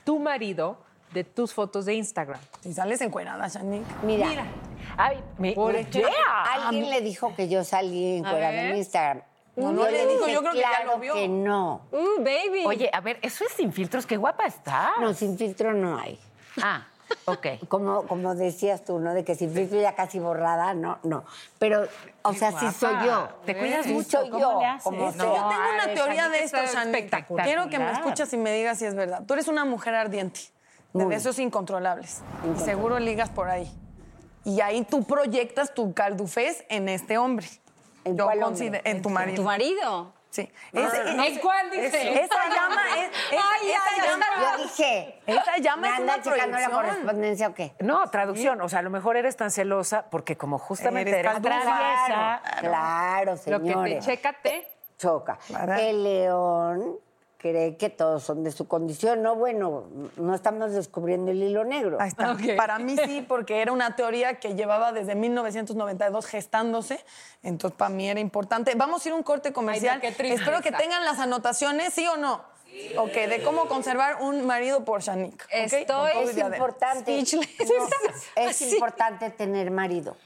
[0.05, 0.79] tu marido
[1.13, 2.41] de tus fotos de Instagram?
[2.61, 3.85] Si sales encuerada, Shanique.
[4.05, 4.29] Mira,
[4.97, 9.23] Ay, mi- por alguien le dijo que yo salí encuerada en Instagram.
[9.57, 11.15] No, no yo le dije, yo creo que ya lo vio.
[11.15, 11.83] que no.
[11.93, 12.65] Uh, baby.
[12.67, 14.93] Oye, a ver, eso es sin filtros, qué guapa está.
[15.01, 16.19] No, sin filtro no hay.
[16.61, 16.87] Ah,
[17.27, 17.47] ok.
[17.69, 19.15] Como, como decías tú, ¿no?
[19.15, 21.25] De que sin filtro ya casi borrada, no, no.
[21.59, 21.87] Pero,
[22.23, 23.29] o sea, sí soy yo.
[23.47, 24.21] ¿Te cuidas sí mucho?
[24.21, 24.59] soy ¿Cómo yo.
[24.61, 24.83] le haces?
[24.85, 25.29] como Es que sea.
[25.29, 27.47] yo tengo una teoría de esto, espectacular.
[27.47, 29.23] Quiero que me escuches y me digas si es verdad.
[29.27, 30.41] Tú eres una mujer ardiente,
[30.93, 31.15] de Muy.
[31.15, 32.23] deseos incontrolables.
[32.57, 33.71] Y seguro ligas por ahí.
[34.45, 37.47] Y ahí tú proyectas tu caldufez en este hombre.
[38.05, 40.13] ¿En Yo cuál consider- en tu ¿Tu marido.
[40.31, 40.51] Sí.
[40.73, 42.23] ¿En cuál dice?
[42.25, 43.09] Esa llama es.
[43.09, 44.27] es- Ay, esa ay, llama.
[44.59, 46.73] Yo dije, Esa llama ¿me es anda una checando la proyección.
[46.83, 47.75] correspondencia o qué?
[47.79, 48.61] No, traducción.
[48.61, 51.61] O sea, a lo mejor eres tan celosa porque como justamente Eres eres, caldufa.
[51.63, 52.43] traviesa.
[52.61, 54.05] Claro, Lo que te señores.
[54.07, 54.69] chécate.
[54.99, 55.39] Choca.
[55.47, 55.75] Claro.
[55.75, 56.97] El león
[57.51, 59.23] cree que todos son de su condición.
[59.23, 59.85] No, bueno,
[60.17, 61.99] no estamos descubriendo el hilo negro.
[62.01, 62.33] Ahí está.
[62.33, 62.41] Ok.
[62.57, 67.05] Para mí sí, porque era una teoría que llevaba desde 1992 gestándose.
[67.43, 68.75] Entonces, para mí era importante.
[68.75, 70.01] Vamos a ir a un corte comercial.
[70.03, 72.54] Espero que tengan las anotaciones, ¿sí o no?
[72.97, 75.45] Ok, de cómo conservar un marido por Shanique.
[75.45, 75.51] ¿ok?
[75.53, 77.17] Estoy- Con todo y Es importante.
[77.17, 77.89] No,
[78.37, 80.17] es importante tener marido.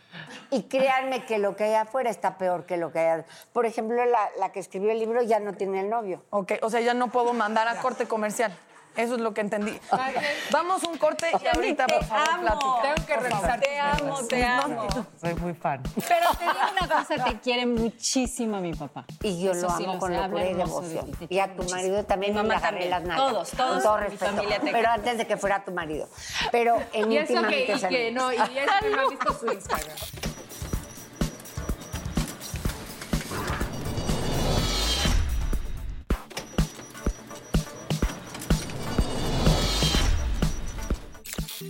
[0.51, 3.23] Y créanme que lo que hay afuera está peor que lo que hay.
[3.53, 6.25] Por ejemplo, la, la que escribió el libro ya no tiene el novio.
[6.31, 8.57] Ok, o sea, ya no puedo mandar a corte comercial.
[8.99, 9.79] Eso es lo que entendí.
[10.51, 12.81] Vamos a un corte y ahorita, por favor, amo.
[12.83, 13.61] Tengo que revisar.
[13.61, 14.89] Te amo, te amo.
[15.21, 15.81] Soy muy fan.
[16.09, 19.05] Pero te digo una cosa, te quiere muchísimo a mi papá.
[19.23, 21.11] Y yo lo amo con locura y devoción.
[21.29, 22.91] Y a tu marido también Mi y agarré también.
[22.91, 23.29] las nalgas.
[23.33, 24.43] Todos, todos, Con todo respeto.
[24.73, 26.09] Pero antes de que fuera tu marido.
[26.51, 29.47] Pero en Y eso que, y que no, y eso que no ha visto su
[29.53, 29.97] Instagram.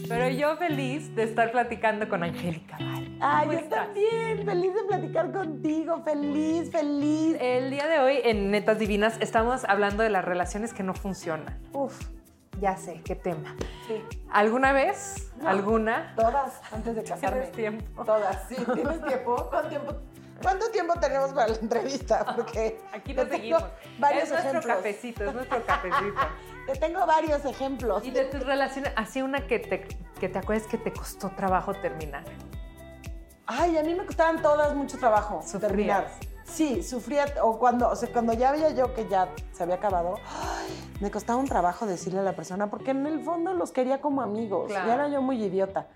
[0.09, 3.17] Pero yo feliz de estar platicando con Angélica Val.
[3.21, 3.85] Ay, ¿Cómo yo estás?
[3.87, 7.37] también, feliz de platicar contigo, feliz, feliz.
[7.41, 11.61] El día de hoy en Netas Divinas estamos hablando de las relaciones que no funcionan.
[11.73, 12.01] Uf,
[12.61, 13.55] Ya sé, qué tema.
[13.87, 14.03] sí.
[14.31, 15.33] ¿Alguna vez?
[15.41, 15.49] No.
[15.49, 16.15] ¿Alguna?
[16.17, 17.41] Todas, antes de casarme.
[17.47, 18.05] ¿Tienes tiempo?
[18.05, 18.57] Todas, sí.
[18.75, 19.47] ¿Tienes tiempo?
[19.51, 19.93] ¿Cuánto tiempo?
[20.41, 22.25] ¿Cuánto tiempo tenemos para la entrevista?
[22.37, 23.65] Porque Aquí nos seguimos.
[23.99, 24.77] Varios es nuestro ejemplos.
[24.77, 26.21] cafecito, es nuestro cafecito.
[26.69, 28.05] Te tengo varios ejemplos.
[28.05, 29.89] Y de tus relaciones, así una que te,
[30.21, 32.25] que te acuerdes que te costó trabajo terminar.
[33.47, 35.62] Ay, a mí me costaban todas mucho trabajo ¿Sufrías?
[35.62, 36.09] terminar.
[36.45, 40.16] Sí, sufría, o cuando, o sea, cuando ya veía yo que ya se había acabado,
[40.27, 40.69] ay,
[41.01, 44.21] me costaba un trabajo decirle a la persona, porque en el fondo los quería como
[44.21, 44.69] amigos.
[44.69, 44.89] Claro.
[44.89, 45.87] Y era yo muy idiota.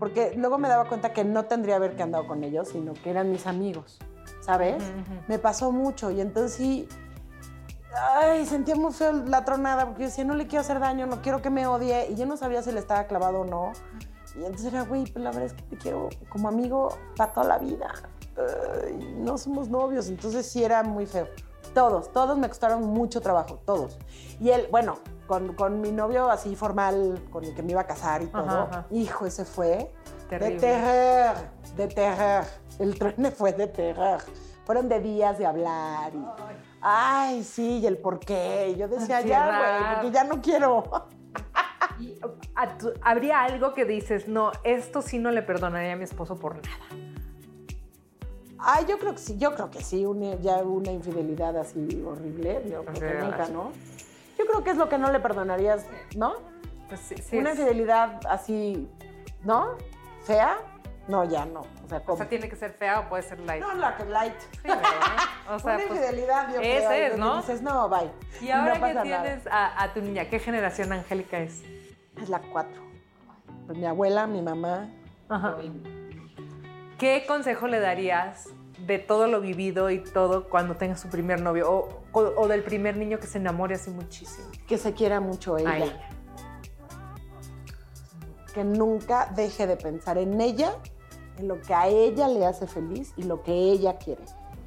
[0.00, 3.10] Porque luego me daba cuenta que no tendría ver que andado con ellos, sino que
[3.10, 4.00] eran mis amigos,
[4.40, 4.82] ¿sabes?
[5.28, 6.88] Me pasó mucho y entonces sí,
[8.14, 11.22] ay, sentía muy feo la tronada, porque yo decía, no le quiero hacer daño, no
[11.22, 13.72] quiero que me odie, y yo no sabía si le estaba clavado o no.
[14.34, 17.46] Y entonces era, güey, pues la verdad es que te quiero como amigo para toda
[17.46, 17.90] la vida.
[19.18, 21.26] No somos novios, entonces sí era muy feo.
[21.74, 23.98] Todos, todos me costaron mucho trabajo, todos.
[24.40, 27.86] Y él, bueno, con, con mi novio así formal, con el que me iba a
[27.86, 28.86] casar y todo, Ajá, ajá.
[28.90, 29.90] hijo, ese fue
[30.28, 30.54] Terrible.
[30.54, 31.36] de terror,
[31.76, 32.44] de terror.
[32.78, 34.20] El truene fue de terror.
[34.64, 36.55] Fueron de días de hablar y, ay,
[37.42, 38.74] sí, y el por qué.
[38.78, 40.84] Yo decía, ya, güey, porque ya no quiero.
[42.78, 46.56] Tu- ¿Habría algo que dices, no, esto sí no le perdonaría a mi esposo por
[46.56, 47.04] nada?
[48.58, 52.62] Ay, yo creo que sí, yo creo que sí, una- ya una infidelidad así horrible,
[52.70, 53.72] yo creo que nunca, ¿no?
[54.38, 56.34] Yo creo que es lo que no le perdonarías, ¿no?
[56.88, 58.88] Pues sí, sí una es- infidelidad así,
[59.44, 59.76] ¿no?
[60.24, 60.58] ¿Fea?
[61.08, 61.60] No, ya no.
[61.60, 62.16] O sea, o ¿cómo?
[62.18, 63.62] sea, tiene que ser fea o puede ser light.
[63.62, 64.34] No, la que light.
[64.50, 64.82] Sí, ¿verdad?
[65.48, 67.36] O sea, una pues, infidelidad, yo ese creo, y es, ¿no?
[67.36, 68.10] Dices, no, bye.
[68.40, 71.62] Y ahora no que tienes a, a tu niña, ¿qué generación Angélica es?
[72.20, 72.82] Es la cuatro.
[73.66, 74.90] Pues mi abuela, mi mamá.
[75.28, 75.56] Ajá.
[76.98, 78.48] ¿Qué consejo le darías
[78.86, 81.70] de todo lo vivido y todo cuando tenga su primer novio?
[81.70, 84.48] O, o- o del primer niño que se enamore así muchísimo.
[84.66, 85.70] Que se quiera mucho ella.
[85.70, 86.10] A ella.
[88.54, 90.72] Que nunca deje de pensar en ella,
[91.38, 94.22] en lo que a ella le hace feliz y lo que ella quiere.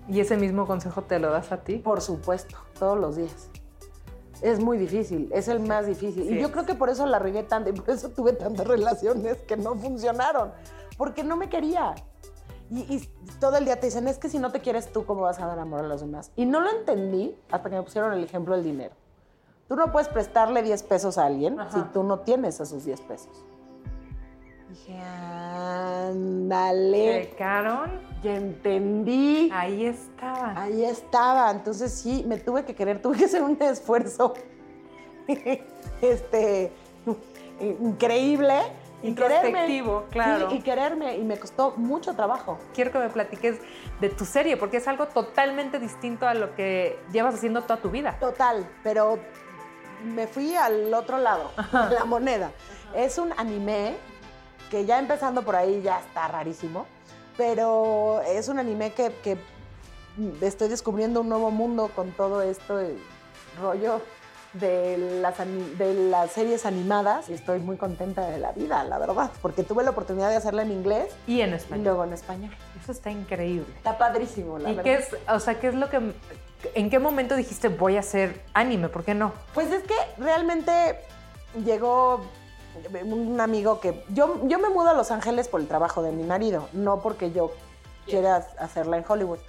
[0.08, 1.78] ¿Y ese mismo consejo te lo das a ti?
[1.78, 3.50] Por supuesto, todos los días.
[4.42, 6.24] Es muy difícil, es el más difícil.
[6.24, 6.52] Sí y yo es.
[6.52, 9.76] creo que por eso la regué tanto y por eso tuve tantas relaciones que no
[9.76, 10.52] funcionaron.
[10.98, 11.96] Porque no me quería.
[12.72, 13.10] Y, y
[13.40, 15.48] todo el día te dicen, es que si no te quieres tú, ¿cómo vas a
[15.48, 16.32] dar amor a los demás?
[16.36, 18.94] Y no lo entendí hasta que me pusieron el ejemplo del dinero.
[19.68, 23.46] Tú no puedes prestarle 10 pesos a alguien si tú no tienes esos 10 pesos.
[24.70, 24.98] Dije,
[26.08, 27.30] ándale.
[27.30, 27.90] ¿Checaron?
[28.22, 29.50] Ya entendí.
[29.52, 30.54] Ahí estaba.
[30.56, 31.50] Ahí estaba.
[31.50, 34.36] Entonces sí, me tuve que querer, tuve que hacer un esfuerzo
[36.02, 36.72] este,
[37.60, 38.60] increíble.
[39.02, 40.12] Y Introspectivo, quererme.
[40.12, 40.50] claro.
[40.52, 41.18] Sí, y quererme.
[41.18, 42.60] Y me costó mucho trabajo.
[42.74, 43.58] Quiero que me platiques
[44.00, 47.90] de tu serie, porque es algo totalmente distinto a lo que llevas haciendo toda tu
[47.90, 48.18] vida.
[48.20, 49.18] Total, pero
[50.04, 52.52] me fui al otro lado, la moneda.
[52.94, 53.96] Es un anime
[54.70, 56.86] que ya empezando por ahí ya está rarísimo,
[57.38, 59.38] pero es un anime que, que
[60.42, 62.98] estoy descubriendo un nuevo mundo con todo esto de
[63.62, 64.02] rollo
[64.54, 65.38] de las,
[65.78, 69.84] de las series animadas y estoy muy contenta de la vida, la verdad, porque tuve
[69.84, 71.84] la oportunidad de hacerla en inglés Y en y español.
[71.86, 72.52] luego en español.
[72.82, 73.68] Eso está increíble.
[73.78, 74.84] Está padrísimo, la ¿Y verdad.
[74.84, 76.14] qué es, o sea, qué es lo que,
[76.74, 78.90] en qué momento dijiste voy a hacer anime?
[78.90, 79.34] ¿Por qué no?
[79.54, 80.72] Pues es que realmente
[81.64, 82.22] llegó
[83.04, 84.04] un amigo que...
[84.14, 87.32] Yo, yo me mudo a Los Ángeles por el trabajo de mi marido, no porque
[87.32, 87.52] yo
[88.06, 89.40] quiera hacerla en Hollywood.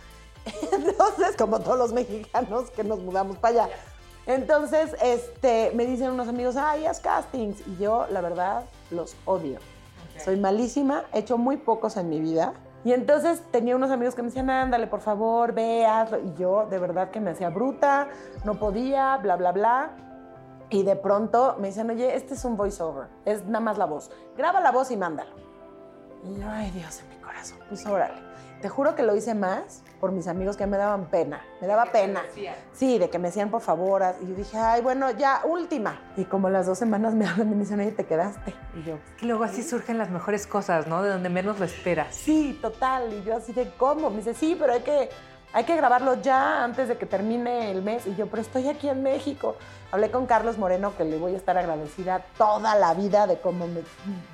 [0.73, 3.75] Entonces, como todos los mexicanos que nos mudamos para allá.
[4.27, 7.67] Entonces, este, me dicen unos amigos, ay, haz castings.
[7.67, 9.59] Y yo, la verdad, los odio.
[10.23, 12.53] Soy malísima, he hecho muy pocos en mi vida.
[12.85, 16.19] Y entonces tenía unos amigos que me decían, ándale, por favor, ve, hazlo.
[16.19, 18.09] Y yo, de verdad, que me hacía bruta,
[18.45, 19.91] no podía, bla, bla, bla.
[20.71, 24.11] Y de pronto me dicen, oye, este es un voiceover, es nada más la voz.
[24.37, 25.35] Graba la voz y mándalo.
[26.25, 28.31] Y yo, ay, Dios en mi corazón, pues órale.
[28.61, 31.41] Te juro que lo hice más por mis amigos que me daban pena.
[31.63, 32.23] Me daba pena.
[32.73, 34.03] Sí, de que me decían por favor.
[34.21, 35.99] Y yo dije, ay, bueno, ya, última.
[36.17, 38.55] Y como las dos semanas me hablan y me dicen, oye, te quedaste.
[38.75, 41.03] Y yo, Y luego así surgen las mejores cosas, ¿no?
[41.03, 42.15] De donde menos lo esperas.
[42.15, 43.13] Sí, total.
[43.15, 44.11] Y yo así de, ¿cómo?
[44.11, 45.09] Me dice, sí, pero hay que,
[45.55, 48.07] hay que grabarlo ya antes de que termine el mes.
[48.07, 49.57] Y yo, pero estoy aquí en México.
[49.93, 53.67] Hablé con Carlos Moreno, que le voy a estar agradecida toda la vida de cómo,
[53.67, 53.83] me-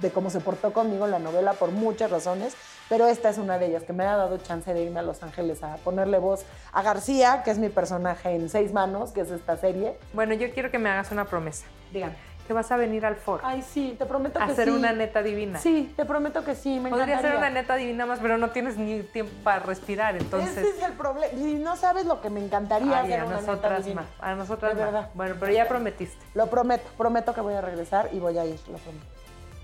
[0.03, 2.55] de cómo se portó conmigo en la novela por muchas razones.
[2.89, 5.23] Pero esta es una de ellas, que me ha dado chance de irme a Los
[5.23, 9.31] Ángeles a ponerle voz a García, que es mi personaje en Seis Manos, que es
[9.31, 9.99] esta serie.
[10.13, 11.67] Bueno, yo quiero que me hagas una promesa.
[11.93, 12.15] Dígame.
[12.47, 13.43] Que vas a venir al foro.
[13.45, 14.71] Ay, sí, te prometo a que hacer sí.
[14.71, 15.59] una neta divina.
[15.59, 18.77] Sí, te prometo que sí, me Podría ser una neta divina más, pero no tienes
[18.77, 20.57] ni tiempo para respirar, entonces.
[20.57, 21.33] Ese es el problema.
[21.35, 24.03] Y no sabes lo que me encantaría Ay, hacer a una neta nosotras divina.
[24.03, 24.11] más.
[24.31, 24.93] A nosotras De más.
[24.93, 25.11] verdad.
[25.15, 26.25] Bueno, pero ya prometiste.
[26.35, 29.07] Lo prometo, prometo que voy a regresar y voy a ir, lo prometo.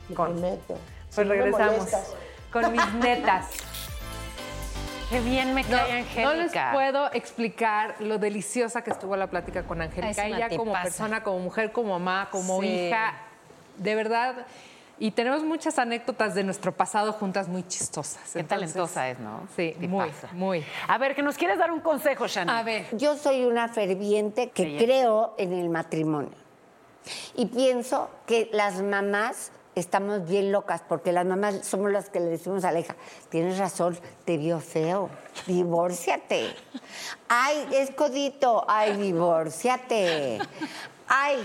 [0.08, 0.66] Lo Con- prometo.
[0.66, 1.88] Pues Si regresamos
[2.50, 3.46] con mis netas.
[5.12, 6.70] Qué bien me No, cae no les Angélica.
[6.72, 10.26] puedo explicar lo deliciosa que estuvo la plática con Angélica.
[10.26, 12.86] Ella como persona, como mujer, como mamá, como Sí.
[12.86, 13.12] hija,
[13.76, 14.46] de verdad.
[14.98, 18.22] Y tenemos muchas anécdotas de nuestro pasado juntas muy chistosas.
[18.32, 19.46] Qué talentosa es, ¿no?
[19.54, 20.28] Sí, muy, pasa.
[20.32, 20.64] muy.
[20.88, 22.50] A ver, que nos quieres dar un consejo, Shani.
[22.50, 26.32] A ver, Yo soy una ferviente que creo en el matrimonio.
[27.34, 32.26] Y pienso que las mamás estamos bien locas, porque las mamás somos las que le
[32.26, 32.96] decimos a la hija,
[33.28, 35.08] tienes razón, te vio feo,
[35.46, 36.54] divórciate.
[37.28, 40.38] Ay, es codito, ay, divórciate.
[41.08, 41.38] Ay,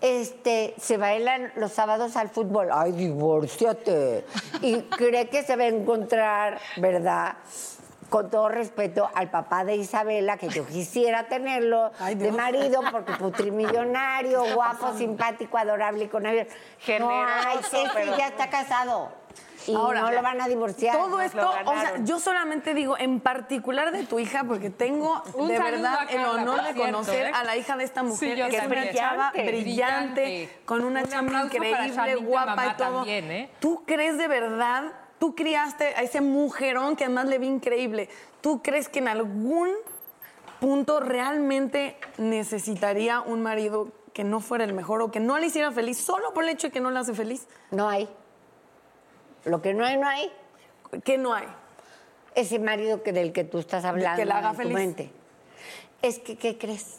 [0.00, 4.24] este, se bailan los sábados al fútbol, ay, divórciate.
[4.60, 7.36] Y cree que se va a encontrar, ¿verdad?
[8.12, 14.54] Con todo respeto al papá de Isabela, que yo quisiera tenerlo de marido, porque putrimillonario,
[14.54, 16.24] guapo, simpático, adorable y con.
[16.24, 16.46] No hay,
[16.80, 19.10] Generoso, ese pero- ya está casado.
[19.66, 20.96] Y Ahora, no lo van a divorciar.
[20.96, 25.46] Todo esto, o sea, yo solamente digo en particular de tu hija, porque tengo Un
[25.46, 27.32] de verdad el honor de cierto, conocer ¿eh?
[27.32, 28.82] a la hija de esta mujer, que es también.
[28.82, 32.96] una chava Brillante, con una Un increíble, guapa y todo.
[32.96, 33.50] también, ¿eh?
[33.60, 34.82] ¿Tú crees de verdad?
[35.22, 38.08] Tú criaste a ese mujerón que además le vi increíble.
[38.40, 39.68] ¿Tú crees que en algún
[40.58, 45.70] punto realmente necesitaría un marido que no fuera el mejor o que no le hiciera
[45.70, 47.46] feliz solo por el hecho de que no la hace feliz?
[47.70, 48.08] No hay.
[49.44, 50.28] Lo que no hay, no hay.
[51.04, 51.46] ¿Qué no hay?
[52.34, 54.74] Ese marido que, del que tú estás hablando que la haga en tu feliz.
[54.74, 55.10] mente.
[56.02, 56.96] Es que, ¿qué crees?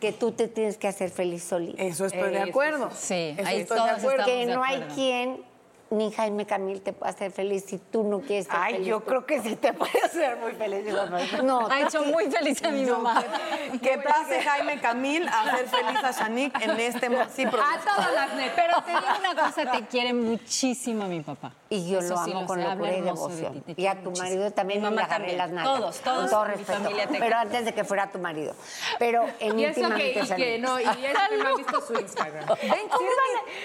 [0.00, 1.80] Que tú te tienes que hacer feliz solito.
[1.80, 2.90] Eso estoy de Eso acuerdo.
[2.92, 3.36] sí.
[3.38, 4.24] Eso ahí estoy de acuerdo.
[4.24, 5.48] Que de no hay quien,
[5.90, 8.88] ni Jaime Camil, te pueda hacer feliz si tú no quieres ser Ay, feliz.
[8.88, 10.84] yo creo que sí te puede hacer muy feliz.
[11.42, 13.24] No, Ha hecho muy feliz a mi mamá.
[13.82, 18.34] Que pase Jaime Camil a hacer feliz a Shanique en este sí, a todas las
[18.34, 18.52] netas.
[18.56, 21.52] Pero te digo una cosa, te quiere muchísimo mi papá.
[21.68, 23.60] Y yo Eso lo sí amo lo con sé, locura y de devoción.
[23.62, 24.28] ti, y a tu muchísimo.
[24.28, 25.38] marido también mamá agarré también.
[25.38, 25.76] las nalgas.
[25.80, 26.90] Todos, todos Con todo respeto.
[27.18, 28.54] Pero antes de que fuera tu marido.
[28.98, 30.92] Pero en Y eso que, y que no, y eso
[31.30, 32.44] que no ha visto su Instagram.
[32.62, 33.08] Ven, cómo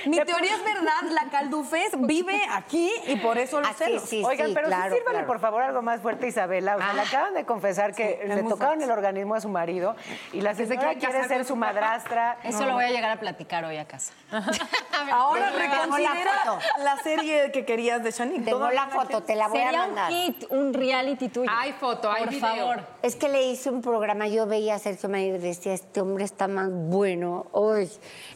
[0.06, 1.92] mi, mi teoría es verdad, la Caldufés
[2.24, 4.04] vive aquí y por eso los Aquí celos.
[4.04, 5.28] sí, Oigan, sí, pero claro, sí sírvale claro.
[5.28, 6.76] por favor algo más fuerte a Isabela.
[6.76, 8.84] O sea, le acaban de confesar que le tocaron fuerte.
[8.86, 9.96] el organismo a su marido
[10.34, 12.38] y la se señora quiere ser su madrastra.
[12.44, 14.14] Eso No, lo voy a llegar a platicar hoy a casa.
[15.12, 16.60] Ahora la reconsidera foto.
[16.84, 18.46] la serie que querías de Shanique.
[18.46, 20.12] Tengo la foto, te la voy a Sería un mandar.
[20.12, 21.50] hit, un reality tuyo.
[21.54, 22.48] Hay foto, hay Por video.
[22.48, 22.80] favor.
[23.02, 26.24] Es que le hice un programa, yo veía a Sergio Mayer y decía, este hombre
[26.24, 27.90] está más bueno hoy.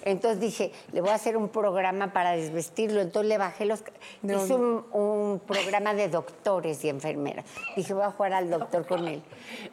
[0.04, 3.02] Entonces dije, le voy a hacer un programa para desvestirlo.
[3.02, 3.84] Entonces le bajé los...
[4.24, 7.46] Hice un, un programa de doctores y enfermeras.
[7.76, 9.24] Dije, voy a jugar al doctor con él.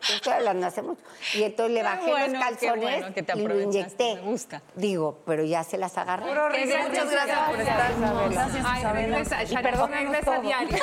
[0.08, 1.00] Estoy hablando hace mucho.
[1.34, 4.14] Y entonces le bajé bueno, los calzones bueno que te y lo aprovechaste, inyecté.
[4.22, 4.62] me gusta.
[4.74, 6.26] Digo, pero ya se las agarré.
[6.26, 7.92] Muchas gracias por estar.
[8.30, 9.18] Gracias, Ay, Isabela.
[9.18, 10.78] regresa, Y diario.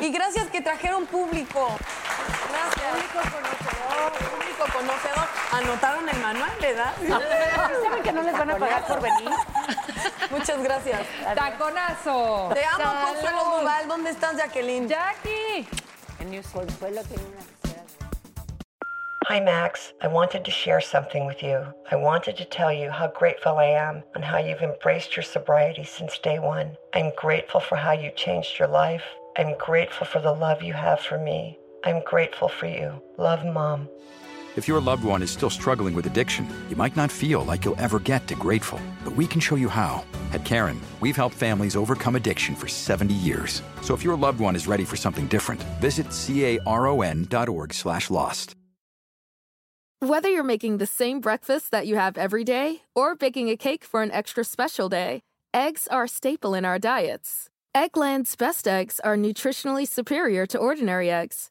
[0.00, 1.68] Y gracias que trajeron público.
[2.50, 2.86] Gracias.
[2.92, 4.12] Público conocedor.
[4.30, 5.26] Público conocedor.
[5.52, 6.92] Anotaron el manual, ¿verdad?
[7.82, 9.30] ¿Saben que no les van a pagar por venir?
[10.30, 11.00] Muchas gracias.
[11.34, 12.50] ¡Taconazo!
[12.54, 13.12] Te amo, ¡Salud!
[13.12, 13.88] Consuelo Duval.
[13.88, 14.88] ¿Dónde estás, Jacqueline?
[14.88, 15.66] ¡Jackie!
[16.52, 17.56] Consuelo tiene una.
[19.28, 19.92] Hi, Max.
[20.00, 21.58] I wanted to share something with you.
[21.90, 25.84] I wanted to tell you how grateful I am and how you've embraced your sobriety
[25.84, 26.76] since day one.
[26.94, 29.02] I'm grateful for how you changed your life.
[29.36, 31.58] I'm grateful for the love you have for me.
[31.84, 33.02] I'm grateful for you.
[33.18, 33.88] Love, Mom.
[34.56, 37.78] If your loved one is still struggling with addiction, you might not feel like you'll
[37.78, 40.02] ever get to grateful, but we can show you how.
[40.32, 43.62] At Karen, we've helped families overcome addiction for 70 years.
[43.82, 46.06] So if your loved one is ready for something different, visit
[46.64, 48.54] caron.org slash lost.
[50.00, 53.84] Whether you're making the same breakfast that you have every day or baking a cake
[53.84, 55.20] for an extra special day,
[55.52, 57.48] eggs are a staple in our diets.
[57.74, 61.50] Eggland's best eggs are nutritionally superior to ordinary eggs,